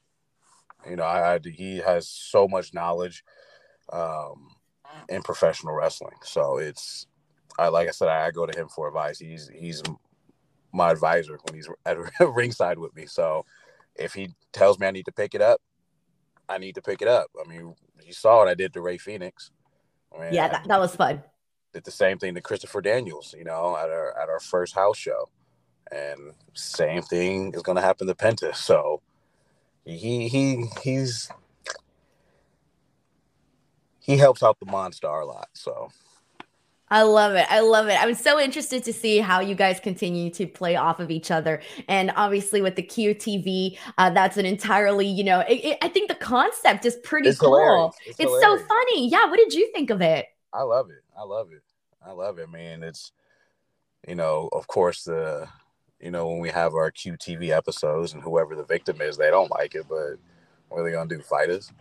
You 0.88 0.97
know 0.97 1.04
I, 1.04 1.35
I, 1.35 1.40
he 1.45 1.78
has 1.78 2.09
so 2.09 2.47
much 2.47 2.73
knowledge 2.73 3.25
um 3.92 4.49
in 5.09 5.23
professional 5.23 5.75
wrestling. 5.75 6.16
So 6.23 6.59
it's 6.59 7.06
i 7.59 7.68
like 7.68 7.88
i 7.88 7.90
said 7.90 8.09
I, 8.09 8.26
I 8.26 8.30
go 8.30 8.47
to 8.47 8.59
him 8.59 8.68
for 8.68 8.88
advice. 8.88 9.18
He's 9.18 9.50
he's 9.52 9.83
my 10.73 10.90
advisor 10.90 11.38
when 11.42 11.54
he's 11.54 11.68
at 11.87 11.99
ringside 12.21 12.78
with 12.78 12.95
me. 12.95 13.06
So 13.06 13.45
if 13.95 14.12
he 14.14 14.28
tells 14.52 14.78
me 14.78 14.87
i 14.87 14.90
need 14.90 15.06
to 15.06 15.12
pick 15.12 15.35
it 15.35 15.40
up 15.40 15.61
I 16.49 16.59
need 16.59 16.75
to 16.76 16.83
pick 16.83 17.03
it 17.03 17.09
up. 17.09 17.31
I 17.45 17.49
mean, 17.49 17.75
you 18.05 18.12
saw 18.12 18.38
what 18.38 18.49
I 18.49 18.55
did 18.55 18.73
to 18.75 18.81
Rey 18.81 18.99
Fenix. 18.99 19.50
I 20.15 20.21
mean, 20.21 20.35
yeah, 20.35 20.49
that, 20.49 20.69
that 20.69 20.81
was 20.81 20.95
fun. 20.95 21.23
Did 21.73 21.85
the 21.85 21.91
same 21.91 22.19
thing 22.19 22.35
to 22.35 22.41
Christopher 22.41 22.81
Daniels, 22.81 23.35
you 23.37 23.45
know, 23.45 23.76
at 23.76 23.91
our 23.91 24.19
at 24.19 24.29
our 24.29 24.41
first 24.41 24.75
house 24.75 24.97
show, 24.97 25.29
and 25.91 26.33
same 26.55 27.03
thing 27.03 27.53
is 27.55 27.62
going 27.62 27.76
to 27.76 27.83
happen 27.83 28.07
to 28.07 28.15
Penta. 28.15 28.55
So 28.55 29.03
he 29.85 30.29
he 30.29 30.65
he's 30.83 31.31
he 34.00 34.17
helps 34.17 34.43
out 34.43 34.59
the 34.61 34.67
monster 34.67 35.09
a 35.09 35.26
lot. 35.26 35.49
So 35.53 35.91
I 36.88 37.02
love 37.02 37.35
it. 37.35 37.47
I 37.50 37.61
love 37.61 37.88
it. 37.88 38.00
I'm 38.00 38.14
so 38.14 38.38
interested 38.38 38.85
to 38.85 38.93
see 38.93 39.19
how 39.19 39.40
you 39.40 39.57
guys 39.57 39.81
continue 39.81 40.31
to 40.31 40.47
play 40.47 40.76
off 40.76 41.00
of 41.00 41.11
each 41.11 41.31
other. 41.33 41.61
And 41.88 42.12
obviously, 42.14 42.62
with 42.62 42.76
the 42.76 42.83
QTV, 42.83 43.76
uh, 43.99 44.11
that's 44.11 44.37
an 44.37 44.47
entirely, 44.47 45.07
you 45.07 45.25
know, 45.25 45.40
it, 45.40 45.64
it, 45.64 45.78
I 45.83 45.88
think 45.88 46.09
the 46.09 46.14
concept 46.14 46.85
is 46.85 46.97
pretty 47.02 47.31
it's 47.31 47.40
cool. 47.40 47.95
It's, 48.07 48.21
it's 48.21 48.40
so 48.40 48.57
funny. 48.57 49.09
Yeah. 49.09 49.26
What 49.26 49.38
did 49.38 49.52
you 49.52 49.71
think 49.73 49.90
of 49.90 50.00
it? 50.00 50.26
I 50.52 50.62
love 50.62 50.90
it. 50.90 51.02
I 51.19 51.25
love 51.25 51.50
it. 51.52 51.62
I 52.05 52.12
love 52.12 52.38
it, 52.38 52.50
man. 52.50 52.85
It's, 52.85 53.11
you 54.07 54.14
know, 54.14 54.49
of 54.52 54.69
course, 54.69 55.02
the 55.02 55.49
you 56.00 56.11
know, 56.11 56.28
when 56.28 56.40
we 56.40 56.50
have 56.50 56.75
our 56.75 56.93
QTV 56.93 57.50
episodes 57.50 58.12
and 58.12 58.23
whoever 58.23 58.55
the 58.55 58.64
victim 58.64 59.00
is, 59.00 59.16
they 59.16 59.31
don't 59.31 59.50
like 59.50 59.75
it, 59.75 59.87
but 59.88 60.16
what 60.69 60.81
are 60.81 60.85
they 60.85 60.93
gonna 60.93 61.09
do? 61.09 61.21
Fight 61.21 61.50
us? 61.50 61.73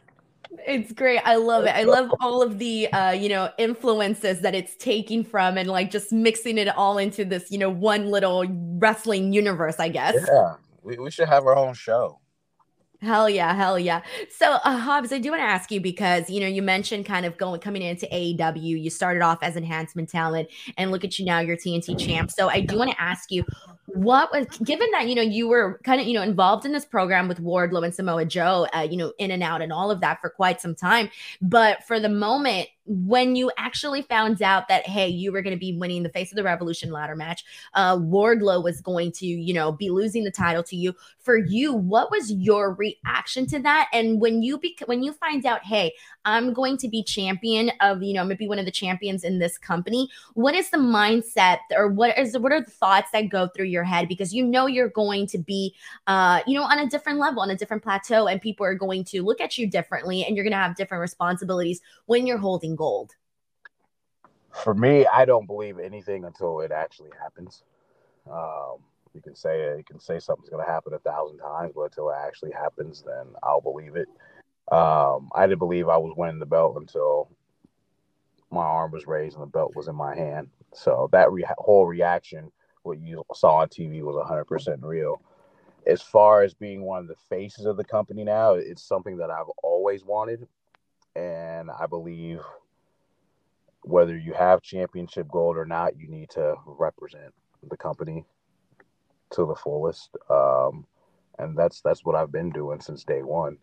It's 0.67 0.91
great. 0.91 1.21
I 1.25 1.35
love 1.35 1.65
it. 1.65 1.75
I 1.75 1.83
love 1.83 2.09
all 2.21 2.41
of 2.41 2.59
the 2.59 2.91
uh, 2.91 3.11
you 3.11 3.29
know, 3.29 3.49
influences 3.57 4.41
that 4.41 4.55
it's 4.55 4.75
taking 4.75 5.23
from 5.23 5.57
and 5.57 5.69
like 5.69 5.91
just 5.91 6.11
mixing 6.11 6.57
it 6.57 6.67
all 6.69 6.97
into 6.97 7.25
this, 7.25 7.51
you 7.51 7.57
know, 7.57 7.69
one 7.69 8.11
little 8.11 8.45
wrestling 8.77 9.33
universe, 9.33 9.75
I 9.79 9.89
guess. 9.89 10.15
Yeah. 10.27 10.55
We, 10.81 10.97
we 10.97 11.11
should 11.11 11.27
have 11.27 11.45
our 11.45 11.55
own 11.55 11.73
show. 11.73 12.19
Hell 13.01 13.29
yeah, 13.29 13.53
hell 13.53 13.77
yeah. 13.77 14.01
So, 14.31 14.53
uh, 14.63 14.77
Hobbs, 14.77 15.11
I 15.11 15.19
do 15.19 15.29
want 15.29 15.41
to 15.41 15.45
ask 15.45 15.69
you 15.69 15.79
because 15.81 16.29
you 16.29 16.39
know 16.39 16.47
you 16.47 16.61
mentioned 16.61 17.05
kind 17.05 17.25
of 17.25 17.37
going 17.37 17.59
coming 17.59 17.81
into 17.81 18.07
AEW. 18.07 18.81
You 18.81 18.89
started 18.89 19.21
off 19.21 19.39
as 19.41 19.55
enhancement 19.55 20.09
talent, 20.09 20.49
and 20.77 20.91
look 20.91 21.03
at 21.03 21.19
you 21.19 21.25
now, 21.25 21.39
you're 21.39 21.57
TNT 21.57 21.99
champ. 21.99 22.31
So, 22.31 22.49
I 22.49 22.61
do 22.61 22.77
want 22.77 22.91
to 22.91 23.01
ask 23.01 23.31
you, 23.31 23.45
what 23.95 24.31
was 24.31 24.45
given 24.63 24.89
that 24.91 25.07
you 25.07 25.15
know 25.15 25.21
you 25.21 25.47
were 25.47 25.79
kind 25.83 26.01
of 26.01 26.07
you 26.07 26.13
know 26.13 26.21
involved 26.21 26.65
in 26.65 26.71
this 26.71 26.85
program 26.85 27.27
with 27.27 27.41
Wardlow 27.41 27.83
and 27.83 27.95
Samoa 27.95 28.25
Joe, 28.25 28.67
uh, 28.75 28.81
you 28.81 28.97
know, 28.97 29.13
in 29.17 29.31
and 29.31 29.41
out 29.41 29.61
and 29.61 29.71
all 29.71 29.89
of 29.89 30.01
that 30.01 30.19
for 30.21 30.29
quite 30.29 30.61
some 30.61 30.75
time, 30.75 31.09
but 31.41 31.83
for 31.83 31.99
the 31.99 32.09
moment 32.09 32.67
when 32.85 33.35
you 33.35 33.51
actually 33.57 34.01
found 34.03 34.41
out 34.41 34.67
that 34.67 34.85
hey 34.87 35.07
you 35.07 35.31
were 35.31 35.41
going 35.41 35.55
to 35.55 35.59
be 35.59 35.77
winning 35.77 36.03
the 36.03 36.09
face 36.09 36.31
of 36.31 36.35
the 36.35 36.43
revolution 36.43 36.91
ladder 36.91 37.15
match 37.15 37.43
uh 37.73 37.97
wardlow 37.97 38.63
was 38.63 38.81
going 38.81 39.11
to 39.11 39.25
you 39.25 39.53
know 39.53 39.71
be 39.71 39.89
losing 39.89 40.23
the 40.23 40.31
title 40.31 40.63
to 40.63 40.75
you 40.75 40.93
for 41.19 41.37
you 41.37 41.73
what 41.73 42.11
was 42.11 42.31
your 42.31 42.73
reaction 42.73 43.45
to 43.47 43.59
that? 43.59 43.89
And 43.93 44.21
when 44.21 44.43
you 44.43 44.57
be 44.57 44.77
when 44.85 45.03
you 45.03 45.13
find 45.13 45.45
out 45.45 45.63
hey 45.63 45.93
i'm 46.25 46.53
going 46.53 46.77
to 46.77 46.87
be 46.87 47.03
champion 47.03 47.71
of 47.81 48.01
you 48.01 48.13
know 48.13 48.23
maybe 48.23 48.47
one 48.47 48.59
of 48.59 48.65
the 48.65 48.71
champions 48.71 49.23
in 49.23 49.39
this 49.39 49.57
company 49.57 50.09
what 50.33 50.55
is 50.55 50.69
the 50.69 50.77
mindset 50.77 51.59
or 51.75 51.87
what 51.87 52.17
is 52.17 52.37
what 52.37 52.51
are 52.51 52.61
the 52.61 52.71
thoughts 52.71 53.09
that 53.11 53.29
go 53.29 53.47
through 53.47 53.65
your 53.65 53.83
head? 53.83 54.07
Because 54.07 54.33
you 54.33 54.45
know 54.45 54.67
you're 54.67 54.89
going 54.89 55.27
to 55.27 55.37
be 55.37 55.73
uh 56.07 56.41
you 56.47 56.57
know 56.57 56.63
on 56.63 56.79
a 56.79 56.89
different 56.89 57.19
level 57.19 57.41
on 57.41 57.49
a 57.49 57.55
different 57.55 57.83
plateau 57.83 58.27
and 58.27 58.41
people 58.41 58.65
are 58.65 58.75
going 58.75 59.03
to 59.05 59.23
look 59.23 59.41
at 59.41 59.57
you 59.57 59.67
differently 59.67 60.23
and 60.23 60.35
you're 60.35 60.43
going 60.43 60.51
to 60.51 60.57
have 60.57 60.75
different 60.75 61.01
responsibilities 61.01 61.81
when 62.05 62.27
you're 62.27 62.37
holding 62.37 62.74
gold? 62.75 63.11
For 64.51 64.73
me, 64.73 65.05
I 65.05 65.25
don't 65.25 65.47
believe 65.47 65.79
anything 65.79 66.23
until 66.23 66.61
it 66.61 66.71
actually 66.71 67.11
happens. 67.21 67.63
Um, 68.31 68.77
you 69.13 69.21
can 69.21 69.35
say 69.35 69.77
you 69.77 69.83
can 69.85 69.99
say 69.99 70.19
something's 70.19 70.49
going 70.49 70.65
to 70.65 70.71
happen 70.71 70.93
a 70.93 70.99
thousand 70.99 71.39
times, 71.39 71.73
but 71.75 71.83
until 71.83 72.09
it 72.09 72.17
actually 72.19 72.51
happens, 72.51 73.03
then 73.05 73.27
I'll 73.43 73.61
believe 73.61 73.95
it. 73.95 74.07
Um, 74.71 75.29
I 75.33 75.45
didn't 75.45 75.59
believe 75.59 75.89
I 75.89 75.97
was 75.97 76.13
winning 76.17 76.39
the 76.39 76.45
belt 76.45 76.75
until 76.77 77.29
my 78.51 78.63
arm 78.63 78.91
was 78.91 79.07
raised 79.07 79.35
and 79.35 79.43
the 79.43 79.47
belt 79.47 79.75
was 79.75 79.87
in 79.87 79.95
my 79.95 80.15
hand. 80.15 80.49
So 80.73 81.09
that 81.11 81.31
re- 81.31 81.45
whole 81.57 81.85
reaction, 81.85 82.51
what 82.83 82.99
you 82.99 83.23
saw 83.33 83.57
on 83.57 83.67
TV, 83.69 84.01
was 84.01 84.15
100% 84.15 84.77
real. 84.81 85.21
As 85.85 86.01
far 86.01 86.41
as 86.41 86.53
being 86.53 86.81
one 86.81 86.99
of 86.99 87.07
the 87.07 87.15
faces 87.29 87.65
of 87.65 87.77
the 87.77 87.83
company 87.83 88.23
now, 88.23 88.53
it's 88.53 88.83
something 88.83 89.17
that 89.17 89.29
I've 89.29 89.49
always 89.61 90.03
wanted. 90.03 90.47
And 91.15 91.69
I 91.69 91.85
believe 91.85 92.41
whether 93.85 94.17
you 94.17 94.33
have 94.33 94.61
championship 94.61 95.27
gold 95.31 95.57
or 95.57 95.65
not, 95.65 95.97
you 95.97 96.07
need 96.07 96.29
to 96.31 96.55
represent 96.65 97.33
the 97.69 97.77
company 97.77 98.25
to 99.31 99.45
the 99.45 99.55
fullest. 99.55 100.09
Um, 100.29 100.85
and 101.37 101.57
that's 101.57 101.81
that's 101.81 102.03
what 102.03 102.15
I've 102.15 102.31
been 102.31 102.49
doing 102.49 102.81
since 102.81 103.03
day 103.03 103.21
one. 103.21 103.57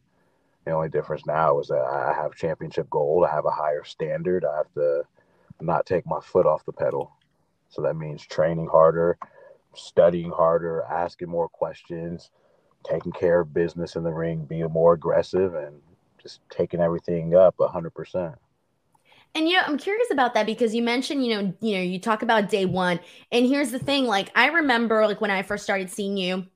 The 0.65 0.73
only 0.73 0.89
difference 0.89 1.27
now 1.27 1.59
is 1.59 1.69
that 1.69 1.83
I 1.83 2.15
have 2.15 2.37
championship 2.37 2.89
gold. 2.89 3.25
I 3.25 3.35
have 3.35 3.47
a 3.47 3.51
higher 3.51 3.83
standard. 3.83 4.45
I 4.45 4.59
have 4.59 4.73
to 4.75 5.03
not 5.61 5.87
take 5.87 6.07
my 6.07 6.21
foot 6.21 6.47
off 6.47 6.65
the 6.65 6.73
pedal. 6.73 7.13
So 7.69 7.83
that 7.83 7.97
means 7.97 8.25
training 8.25 8.69
harder, 8.69 9.19
studying 9.75 10.31
harder, 10.31 10.83
asking 10.83 11.31
more 11.31 11.49
questions, 11.49 12.31
taking 12.85 13.13
care 13.13 13.41
of 13.41 13.55
business 13.55 13.97
in 13.97 14.05
the 14.05 14.13
ring, 14.13 14.45
being 14.45 14.71
more 14.71 14.93
aggressive, 14.93 15.55
and 15.55 15.81
just 16.23 16.41
taking 16.49 16.81
everything 16.81 17.35
up 17.35 17.57
a 17.59 17.67
hundred 17.67 17.95
percent. 17.95 18.37
And 19.35 19.49
you 19.49 19.57
know, 19.57 19.63
I'm 19.67 19.79
curious 19.79 20.09
about 20.11 20.35
that 20.35 20.45
because 20.45 20.75
you 20.75 20.83
mentioned, 20.83 21.25
you 21.25 21.35
know, 21.35 21.55
you 21.61 21.77
know, 21.77 21.83
you 21.83 21.99
talk 21.99 22.23
about 22.23 22.51
day 22.51 22.67
one, 22.67 23.01
and 23.31 23.47
here's 23.47 23.71
the 23.71 23.79
thing: 23.79 24.05
like, 24.07 24.31
I 24.35 24.49
remember, 24.49 25.07
like, 25.07 25.21
when 25.23 25.31
I 25.31 25.43
first 25.43 25.65
started 25.65 25.91
seeing 25.91 26.17
you 26.19 26.47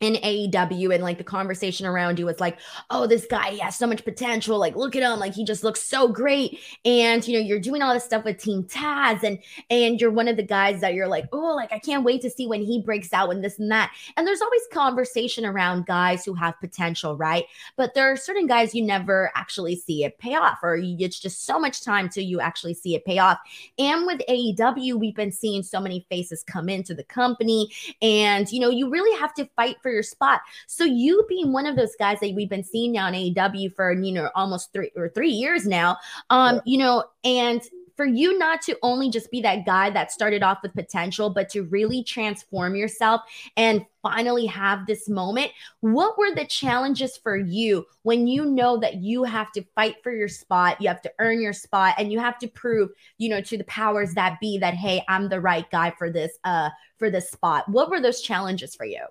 in 0.00 0.14
AEW 0.14 0.94
and 0.94 1.04
like 1.04 1.18
the 1.18 1.24
conversation 1.24 1.86
around 1.86 2.18
you 2.18 2.24
was 2.24 2.40
like, 2.40 2.58
oh, 2.88 3.06
this 3.06 3.26
guy, 3.26 3.50
he 3.50 3.58
has 3.58 3.76
so 3.76 3.86
much 3.86 4.02
potential. 4.02 4.58
Like, 4.58 4.74
look 4.74 4.96
at 4.96 5.02
him. 5.02 5.18
Like, 5.18 5.34
he 5.34 5.44
just 5.44 5.62
looks 5.62 5.82
so 5.82 6.08
great. 6.08 6.58
And 6.86 7.26
you 7.28 7.34
know, 7.34 7.44
you're 7.44 7.60
doing 7.60 7.82
all 7.82 7.92
this 7.92 8.04
stuff 8.04 8.24
with 8.24 8.38
Team 8.38 8.64
Taz, 8.64 9.22
and 9.22 9.38
and 9.68 10.00
you're 10.00 10.10
one 10.10 10.28
of 10.28 10.36
the 10.36 10.42
guys 10.42 10.80
that 10.80 10.94
you're 10.94 11.08
like, 11.08 11.26
oh, 11.32 11.54
like 11.54 11.72
I 11.72 11.78
can't 11.78 12.04
wait 12.04 12.22
to 12.22 12.30
see 12.30 12.46
when 12.46 12.62
he 12.62 12.80
breaks 12.80 13.12
out 13.12 13.30
and 13.30 13.44
this 13.44 13.58
and 13.58 13.70
that. 13.70 13.92
And 14.16 14.26
there's 14.26 14.40
always 14.40 14.62
conversation 14.72 15.44
around 15.44 15.86
guys 15.86 16.24
who 16.24 16.34
have 16.34 16.58
potential, 16.60 17.16
right? 17.16 17.44
But 17.76 17.94
there 17.94 18.10
are 18.10 18.16
certain 18.16 18.46
guys 18.46 18.74
you 18.74 18.82
never 18.82 19.30
actually 19.34 19.76
see 19.76 20.04
it 20.04 20.18
pay 20.18 20.34
off, 20.34 20.58
or 20.62 20.78
it's 20.80 21.20
just 21.20 21.44
so 21.44 21.58
much 21.58 21.82
time 21.82 22.08
till 22.08 22.24
you 22.24 22.40
actually 22.40 22.74
see 22.74 22.94
it 22.94 23.04
pay 23.04 23.18
off. 23.18 23.38
And 23.78 24.06
with 24.06 24.20
AEW, 24.28 24.98
we've 24.98 25.14
been 25.14 25.32
seeing 25.32 25.62
so 25.62 25.78
many 25.78 26.06
faces 26.08 26.42
come 26.42 26.70
into 26.70 26.94
the 26.94 27.04
company, 27.04 27.70
and 28.00 28.50
you 28.50 28.60
know, 28.60 28.70
you 28.70 28.88
really 28.88 29.18
have 29.18 29.34
to 29.34 29.48
fight 29.56 29.76
for 29.82 29.89
for 29.90 29.94
your 29.94 30.02
spot. 30.02 30.40
So 30.68 30.84
you 30.84 31.24
being 31.28 31.52
one 31.52 31.66
of 31.66 31.76
those 31.76 31.96
guys 31.98 32.20
that 32.20 32.32
we've 32.34 32.48
been 32.48 32.64
seeing 32.64 32.92
now 32.92 33.08
in 33.08 33.14
AEW 33.14 33.74
for 33.74 33.92
you 33.92 34.12
know 34.12 34.30
almost 34.34 34.72
three 34.72 34.90
or 34.96 35.08
three 35.08 35.30
years 35.30 35.66
now, 35.66 35.96
um, 36.30 36.56
yeah. 36.56 36.60
you 36.64 36.78
know, 36.78 37.04
and 37.24 37.62
for 37.96 38.06
you 38.06 38.38
not 38.38 38.62
to 38.62 38.78
only 38.82 39.10
just 39.10 39.30
be 39.30 39.42
that 39.42 39.66
guy 39.66 39.90
that 39.90 40.10
started 40.10 40.42
off 40.42 40.60
with 40.62 40.72
potential, 40.72 41.28
but 41.28 41.50
to 41.50 41.64
really 41.64 42.02
transform 42.02 42.74
yourself 42.74 43.20
and 43.58 43.84
finally 44.02 44.46
have 44.46 44.86
this 44.86 45.06
moment. 45.06 45.50
What 45.80 46.16
were 46.16 46.34
the 46.34 46.46
challenges 46.46 47.18
for 47.18 47.36
you 47.36 47.84
when 48.02 48.26
you 48.26 48.46
know 48.46 48.78
that 48.78 49.02
you 49.02 49.24
have 49.24 49.52
to 49.52 49.62
fight 49.74 49.96
for 50.02 50.12
your 50.12 50.28
spot, 50.28 50.80
you 50.80 50.88
have 50.88 51.02
to 51.02 51.12
earn 51.18 51.42
your 51.42 51.52
spot, 51.52 51.94
and 51.98 52.10
you 52.10 52.18
have 52.18 52.38
to 52.38 52.48
prove, 52.48 52.88
you 53.18 53.28
know, 53.28 53.42
to 53.42 53.58
the 53.58 53.64
powers 53.64 54.14
that 54.14 54.40
be 54.40 54.56
that 54.56 54.72
hey, 54.72 55.04
I'm 55.06 55.28
the 55.28 55.42
right 55.42 55.70
guy 55.70 55.92
for 55.98 56.10
this 56.10 56.38
uh 56.44 56.70
for 56.98 57.10
this 57.10 57.30
spot. 57.30 57.68
What 57.68 57.90
were 57.90 58.00
those 58.00 58.22
challenges 58.22 58.74
for 58.74 58.86
you? 58.86 59.04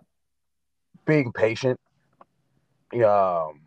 Being 1.09 1.31
patient. 1.31 1.79
Um, 2.93 3.61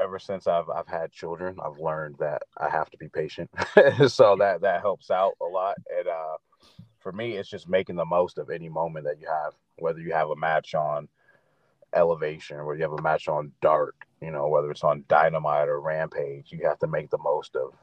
ever 0.00 0.18
since 0.18 0.46
I've 0.46 0.68
I've 0.70 0.86
had 0.86 1.12
children, 1.12 1.58
I've 1.62 1.78
learned 1.78 2.16
that 2.18 2.42
I 2.56 2.70
have 2.70 2.90
to 2.90 2.98
be 2.98 3.08
patient. 3.08 3.50
so 4.08 4.36
that 4.36 4.62
that 4.62 4.80
helps 4.80 5.10
out 5.10 5.34
a 5.40 5.44
lot. 5.44 5.76
And 5.96 6.08
uh, 6.08 6.36
for 6.98 7.12
me, 7.12 7.32
it's 7.36 7.48
just 7.48 7.68
making 7.68 7.96
the 7.96 8.04
most 8.04 8.38
of 8.38 8.50
any 8.50 8.68
moment 8.68 9.04
that 9.06 9.20
you 9.20 9.26
have, 9.26 9.54
whether 9.78 10.00
you 10.00 10.12
have 10.12 10.30
a 10.30 10.36
match 10.36 10.74
on 10.74 11.08
elevation 11.94 12.56
or 12.56 12.74
you 12.74 12.82
have 12.82 12.92
a 12.92 13.02
match 13.02 13.28
on 13.28 13.52
dark, 13.60 14.06
you 14.22 14.30
know, 14.30 14.48
whether 14.48 14.70
it's 14.70 14.84
on 14.84 15.04
dynamite 15.08 15.68
or 15.68 15.80
rampage, 15.80 16.52
you 16.52 16.60
have 16.64 16.78
to 16.78 16.86
make 16.86 17.10
the 17.10 17.18
most 17.18 17.56
of 17.56 17.74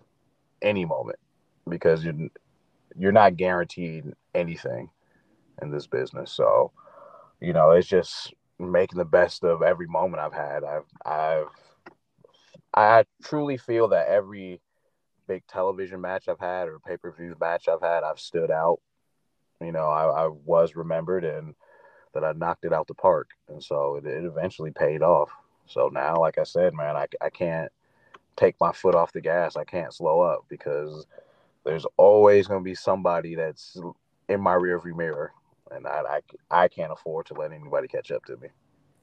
any 0.61 0.85
moment 0.85 1.19
because 1.69 2.03
you 2.03 2.29
you're 2.97 3.11
not 3.11 3.37
guaranteed 3.37 4.05
anything 4.33 4.89
in 5.61 5.71
this 5.71 5.85
business. 5.85 6.31
So, 6.31 6.71
you 7.39 7.53
know, 7.53 7.71
it's 7.71 7.87
just 7.87 8.33
making 8.59 8.97
the 8.97 9.05
best 9.05 9.43
of 9.43 9.61
every 9.61 9.87
moment 9.87 10.21
I've 10.21 10.33
had. 10.33 10.63
I've 10.63 10.85
I've 11.05 11.47
I 12.73 13.05
truly 13.23 13.57
feel 13.57 13.87
that 13.89 14.07
every 14.07 14.61
big 15.27 15.45
television 15.47 16.01
match 16.01 16.27
I've 16.27 16.39
had 16.39 16.67
or 16.67 16.79
pay 16.79 16.97
per 16.97 17.11
view 17.11 17.35
match 17.39 17.67
I've 17.67 17.81
had, 17.81 18.03
I've 18.03 18.19
stood 18.19 18.51
out. 18.51 18.79
You 19.61 19.71
know, 19.71 19.87
I, 19.87 20.25
I, 20.25 20.27
was 20.27 20.75
remembered 20.75 21.25
and 21.25 21.55
that 22.13 22.23
I 22.23 22.33
knocked 22.33 22.65
it 22.65 22.73
out 22.73 22.87
the 22.87 22.93
park, 22.93 23.29
and 23.49 23.63
so 23.63 23.95
it, 23.95 24.05
it 24.05 24.23
eventually 24.23 24.69
paid 24.71 25.01
off. 25.01 25.31
So 25.65 25.89
now, 25.91 26.17
like 26.17 26.37
I 26.37 26.43
said, 26.43 26.73
man, 26.73 26.95
I 26.95 27.07
I 27.21 27.29
can't 27.29 27.71
take 28.35 28.55
my 28.61 28.71
foot 28.71 28.95
off 28.95 29.11
the 29.13 29.21
gas. 29.21 29.55
I 29.55 29.63
can't 29.63 29.93
slow 29.93 30.21
up 30.21 30.45
because 30.47 31.07
there's 31.65 31.85
always 31.97 32.47
going 32.47 32.61
to 32.61 32.63
be 32.63 32.75
somebody 32.75 33.35
that's 33.35 33.79
in 34.29 34.39
my 34.39 34.53
rearview 34.53 34.95
mirror 34.95 35.33
and 35.71 35.87
I, 35.87 36.21
I 36.51 36.63
I 36.63 36.67
can't 36.69 36.91
afford 36.93 37.27
to 37.27 37.35
let 37.35 37.53
anybody 37.53 37.87
catch 37.87 38.11
up 38.11 38.25
to 38.25 38.37
me. 38.37 38.49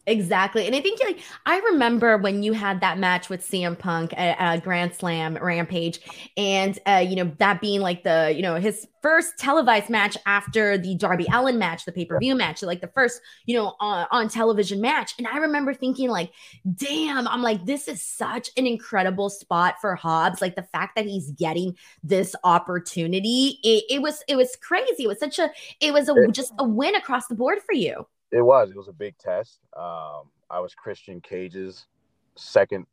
Exactly. 0.07 0.67
And 0.67 0.77
I 0.77 0.81
think 0.81 1.03
like 1.03 1.21
I 1.47 1.59
remember 1.61 2.19
when 2.19 2.43
you 2.43 2.53
had 2.53 2.81
that 2.83 2.99
match 2.99 3.31
with 3.31 3.41
CM 3.41 3.79
Punk 3.79 4.13
at, 4.15 4.39
at 4.39 4.63
Grand 4.63 4.95
Slam 4.95 5.39
Rampage 5.41 6.01
and 6.37 6.79
uh 6.87 7.05
you 7.07 7.17
know 7.17 7.33
that 7.39 7.61
being 7.61 7.81
like 7.81 8.03
the 8.03 8.33
you 8.35 8.43
know 8.43 8.57
his 8.57 8.87
first 9.01 9.39
televised 9.39 9.89
match 9.89 10.17
after 10.27 10.79
the 10.79 10.95
Darby 10.95 11.27
Allin 11.31 11.59
match, 11.59 11.85
the 11.85 11.93
pay-per-view 11.93 12.35
match, 12.35 12.63
like 12.63 12.81
the 12.81 12.89
first, 12.89 13.21
you 13.45 13.55
know, 13.55 13.75
on, 13.79 14.07
on 14.11 14.29
television 14.31 14.81
match. 14.81 15.13
And 15.19 15.27
I 15.27 15.37
remember 15.37 15.75
thinking 15.75 16.09
like, 16.09 16.33
damn, 16.75 17.29
I'm 17.29 17.43
like 17.43 17.65
this 17.65 17.89
is 17.89 18.03
such 18.03 18.51
an 18.59 18.67
incredible 18.67 19.31
spot 19.31 19.77
for 19.81 19.95
Hobbs. 19.95 20.43
Like 20.43 20.55
the 20.55 20.63
fact 20.63 20.97
that 20.97 21.07
he's 21.07 21.31
getting 21.31 21.77
this 22.03 22.35
opportunity, 22.45 23.59
it, 23.63 23.85
it 23.89 24.03
was 24.03 24.23
it 24.29 24.37
was 24.37 24.55
crazy. 24.57 25.05
It 25.05 25.09
was 25.09 25.19
such 25.19 25.39
a 25.39 25.51
it 25.81 25.95
was 25.95 26.11
a 26.11 26.29
just 26.29 26.53
a 26.59 26.65
win 26.65 26.95
across 26.95 27.27
the 27.27 27.35
board 27.35 27.61
for 27.65 27.75
you. 27.75 28.07
It 28.35 28.43
was. 28.43 28.71
It 28.71 28.77
was 28.77 28.89
a 28.89 28.93
big 28.93 29.17
test. 29.17 29.61
Um, 29.77 30.25
I 30.51 30.59
was 30.59 30.75
Christian 30.75 31.21
Cage's 31.21 31.87
second 32.35 32.85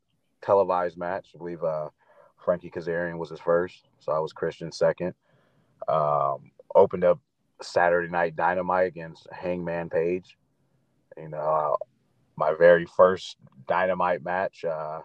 televised 0.43 0.99
match. 0.99 1.31
I 1.33 1.39
believe 1.39 1.63
uh, 1.63 1.89
Frankie 2.37 2.69
Kazarian 2.69 3.17
was 3.17 3.31
his 3.31 3.39
first, 3.39 3.89
so 3.97 4.11
I 4.11 4.19
was 4.19 4.33
Christian 4.33 4.71
second. 4.71 5.15
Um, 5.87 6.51
opened 6.75 7.03
up 7.03 7.19
Saturday 7.59 8.07
Night 8.07 8.35
Dynamite 8.35 8.85
against 8.85 9.27
Hangman 9.31 9.89
Page. 9.89 10.37
You 11.17 11.29
know, 11.29 11.39
uh, 11.39 11.75
my 12.35 12.53
very 12.53 12.85
first 12.85 13.37
Dynamite 13.67 14.23
match 14.23 14.63
uh, 14.63 14.99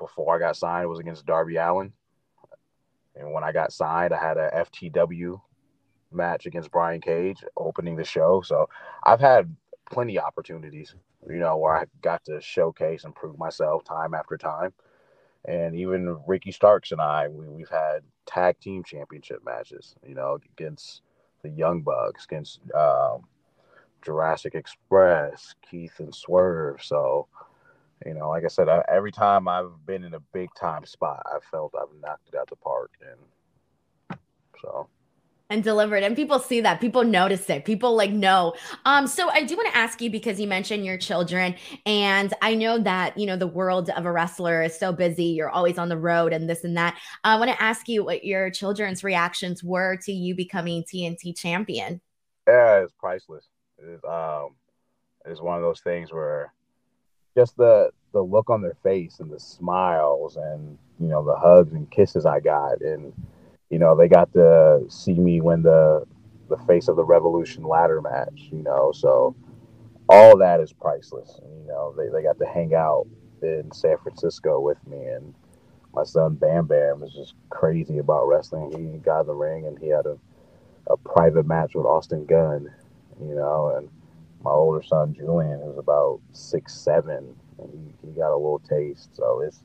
before 0.00 0.34
I 0.34 0.40
got 0.40 0.56
signed 0.56 0.88
was 0.88 0.98
against 0.98 1.26
Darby 1.26 1.58
Allin. 1.58 1.92
And 3.14 3.32
when 3.32 3.44
I 3.44 3.52
got 3.52 3.72
signed, 3.72 4.12
I 4.12 4.20
had 4.20 4.36
a 4.36 4.66
FTW 4.66 5.40
match 6.14 6.46
against 6.46 6.70
Brian 6.70 7.00
Cage 7.00 7.44
opening 7.56 7.96
the 7.96 8.04
show. 8.04 8.42
So 8.44 8.68
I've 9.04 9.20
had 9.20 9.54
plenty 9.90 10.18
of 10.18 10.24
opportunities, 10.24 10.94
you 11.28 11.36
know, 11.36 11.56
where 11.56 11.76
I 11.76 11.84
got 12.00 12.24
to 12.26 12.40
showcase 12.40 13.04
and 13.04 13.14
prove 13.14 13.38
myself 13.38 13.84
time 13.84 14.14
after 14.14 14.36
time. 14.36 14.72
And 15.44 15.74
even 15.74 16.18
Ricky 16.26 16.52
Starks 16.52 16.92
and 16.92 17.00
I, 17.00 17.28
we, 17.28 17.48
we've 17.48 17.68
had 17.68 18.02
tag 18.26 18.58
team 18.60 18.84
championship 18.84 19.44
matches, 19.44 19.94
you 20.06 20.14
know, 20.14 20.38
against 20.56 21.02
the 21.42 21.50
Young 21.50 21.82
Bucks, 21.82 22.24
against 22.24 22.60
um, 22.74 23.24
Jurassic 24.02 24.54
Express, 24.54 25.54
Keith 25.68 25.98
and 25.98 26.14
Swerve. 26.14 26.82
So, 26.82 27.26
you 28.06 28.14
know, 28.14 28.28
like 28.28 28.44
I 28.44 28.48
said, 28.48 28.68
I, 28.68 28.84
every 28.88 29.12
time 29.12 29.48
I've 29.48 29.84
been 29.86 30.04
in 30.04 30.14
a 30.14 30.20
big 30.20 30.50
time 30.54 30.84
spot, 30.84 31.22
I 31.26 31.38
felt 31.50 31.74
I've 31.74 32.00
knocked 32.00 32.28
it 32.28 32.36
out 32.36 32.48
the 32.48 32.56
park. 32.56 32.92
And 33.00 34.18
so 34.60 34.88
and 35.52 35.62
delivered 35.62 36.02
and 36.02 36.16
people 36.16 36.38
see 36.38 36.60
that. 36.62 36.80
People 36.80 37.04
notice 37.04 37.48
it. 37.50 37.64
People 37.64 37.94
like 37.94 38.10
know. 38.10 38.54
Um 38.84 39.06
so 39.06 39.28
i 39.30 39.44
do 39.44 39.56
want 39.56 39.68
to 39.68 39.76
ask 39.76 40.00
you 40.00 40.10
because 40.10 40.40
you 40.40 40.48
mentioned 40.48 40.84
your 40.84 40.96
children 40.96 41.54
and 41.86 42.32
i 42.40 42.54
know 42.54 42.78
that 42.78 43.16
you 43.18 43.26
know 43.26 43.36
the 43.36 43.46
world 43.46 43.90
of 43.90 44.06
a 44.06 44.12
wrestler 44.12 44.62
is 44.62 44.76
so 44.78 44.92
busy. 44.92 45.26
You're 45.26 45.50
always 45.50 45.78
on 45.78 45.88
the 45.88 45.98
road 45.98 46.32
and 46.32 46.48
this 46.48 46.64
and 46.64 46.76
that. 46.76 46.98
I 47.22 47.36
want 47.36 47.50
to 47.50 47.62
ask 47.62 47.88
you 47.88 48.04
what 48.04 48.24
your 48.24 48.50
children's 48.50 49.04
reactions 49.04 49.62
were 49.62 49.96
to 50.04 50.12
you 50.12 50.34
becoming 50.34 50.84
tnt 50.84 51.36
champion. 51.36 52.00
Yeah 52.48 52.82
it's 52.82 52.92
priceless. 52.98 53.46
It's 53.78 54.04
um 54.04 54.56
it's 55.26 55.40
one 55.40 55.56
of 55.56 55.62
those 55.62 55.80
things 55.80 56.12
where 56.12 56.52
just 57.36 57.56
the 57.56 57.90
the 58.12 58.22
look 58.22 58.50
on 58.50 58.62
their 58.62 58.76
face 58.82 59.20
and 59.20 59.30
the 59.30 59.40
smiles 59.40 60.36
and 60.36 60.78
you 61.00 61.08
know 61.08 61.24
the 61.24 61.36
hugs 61.36 61.72
and 61.72 61.90
kisses 61.90 62.26
i 62.26 62.38
got 62.38 62.80
and 62.80 63.12
you 63.72 63.78
know, 63.78 63.96
they 63.96 64.06
got 64.06 64.32
to 64.34 64.84
see 64.88 65.14
me 65.14 65.40
win 65.40 65.62
the 65.62 66.04
the 66.50 66.58
face 66.66 66.88
of 66.88 66.96
the 66.96 67.04
revolution 67.04 67.64
ladder 67.64 68.02
match, 68.02 68.50
you 68.52 68.62
know, 68.62 68.92
so 68.94 69.34
all 70.10 70.36
that 70.36 70.60
is 70.60 70.70
priceless. 70.74 71.40
You 71.42 71.66
know, 71.68 71.94
they, 71.96 72.10
they 72.10 72.22
got 72.22 72.38
to 72.40 72.46
hang 72.46 72.74
out 72.74 73.06
in 73.40 73.72
San 73.72 73.96
Francisco 73.96 74.60
with 74.60 74.76
me 74.86 74.98
and 75.06 75.34
my 75.94 76.04
son 76.04 76.34
Bam 76.34 76.66
Bam 76.66 77.02
is 77.02 77.14
just 77.14 77.34
crazy 77.48 77.98
about 77.98 78.28
wrestling. 78.28 78.70
He 78.76 78.98
got 78.98 79.22
in 79.22 79.26
the 79.28 79.34
ring 79.34 79.66
and 79.66 79.78
he 79.78 79.88
had 79.88 80.04
a, 80.04 80.18
a 80.88 80.96
private 80.98 81.46
match 81.46 81.74
with 81.74 81.86
Austin 81.86 82.26
Gunn, 82.26 82.70
you 83.20 83.34
know, 83.34 83.74
and 83.76 83.88
my 84.42 84.50
older 84.50 84.82
son 84.82 85.14
Julian, 85.14 85.60
who's 85.64 85.78
about 85.78 86.20
six 86.32 86.74
seven, 86.74 87.34
and 87.58 87.94
he, 88.02 88.08
he 88.08 88.14
got 88.14 88.32
a 88.32 88.36
little 88.36 88.60
taste. 88.68 89.16
So 89.16 89.40
it's 89.40 89.62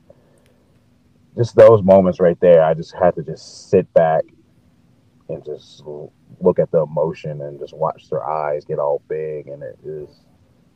just 1.38 1.54
those 1.54 1.82
moments 1.82 2.18
right 2.18 2.38
there, 2.40 2.64
I 2.64 2.74
just 2.74 2.92
had 2.94 3.14
to 3.14 3.22
just 3.22 3.70
sit 3.70 3.92
back 3.94 4.24
and 5.28 5.44
just 5.44 5.84
look 6.40 6.58
at 6.58 6.70
the 6.72 6.82
emotion 6.82 7.42
and 7.42 7.60
just 7.60 7.76
watch 7.76 8.10
their 8.10 8.28
eyes 8.28 8.64
get 8.64 8.80
all 8.80 9.02
big, 9.08 9.46
and 9.46 9.62
it 9.62 9.78
is 9.84 10.08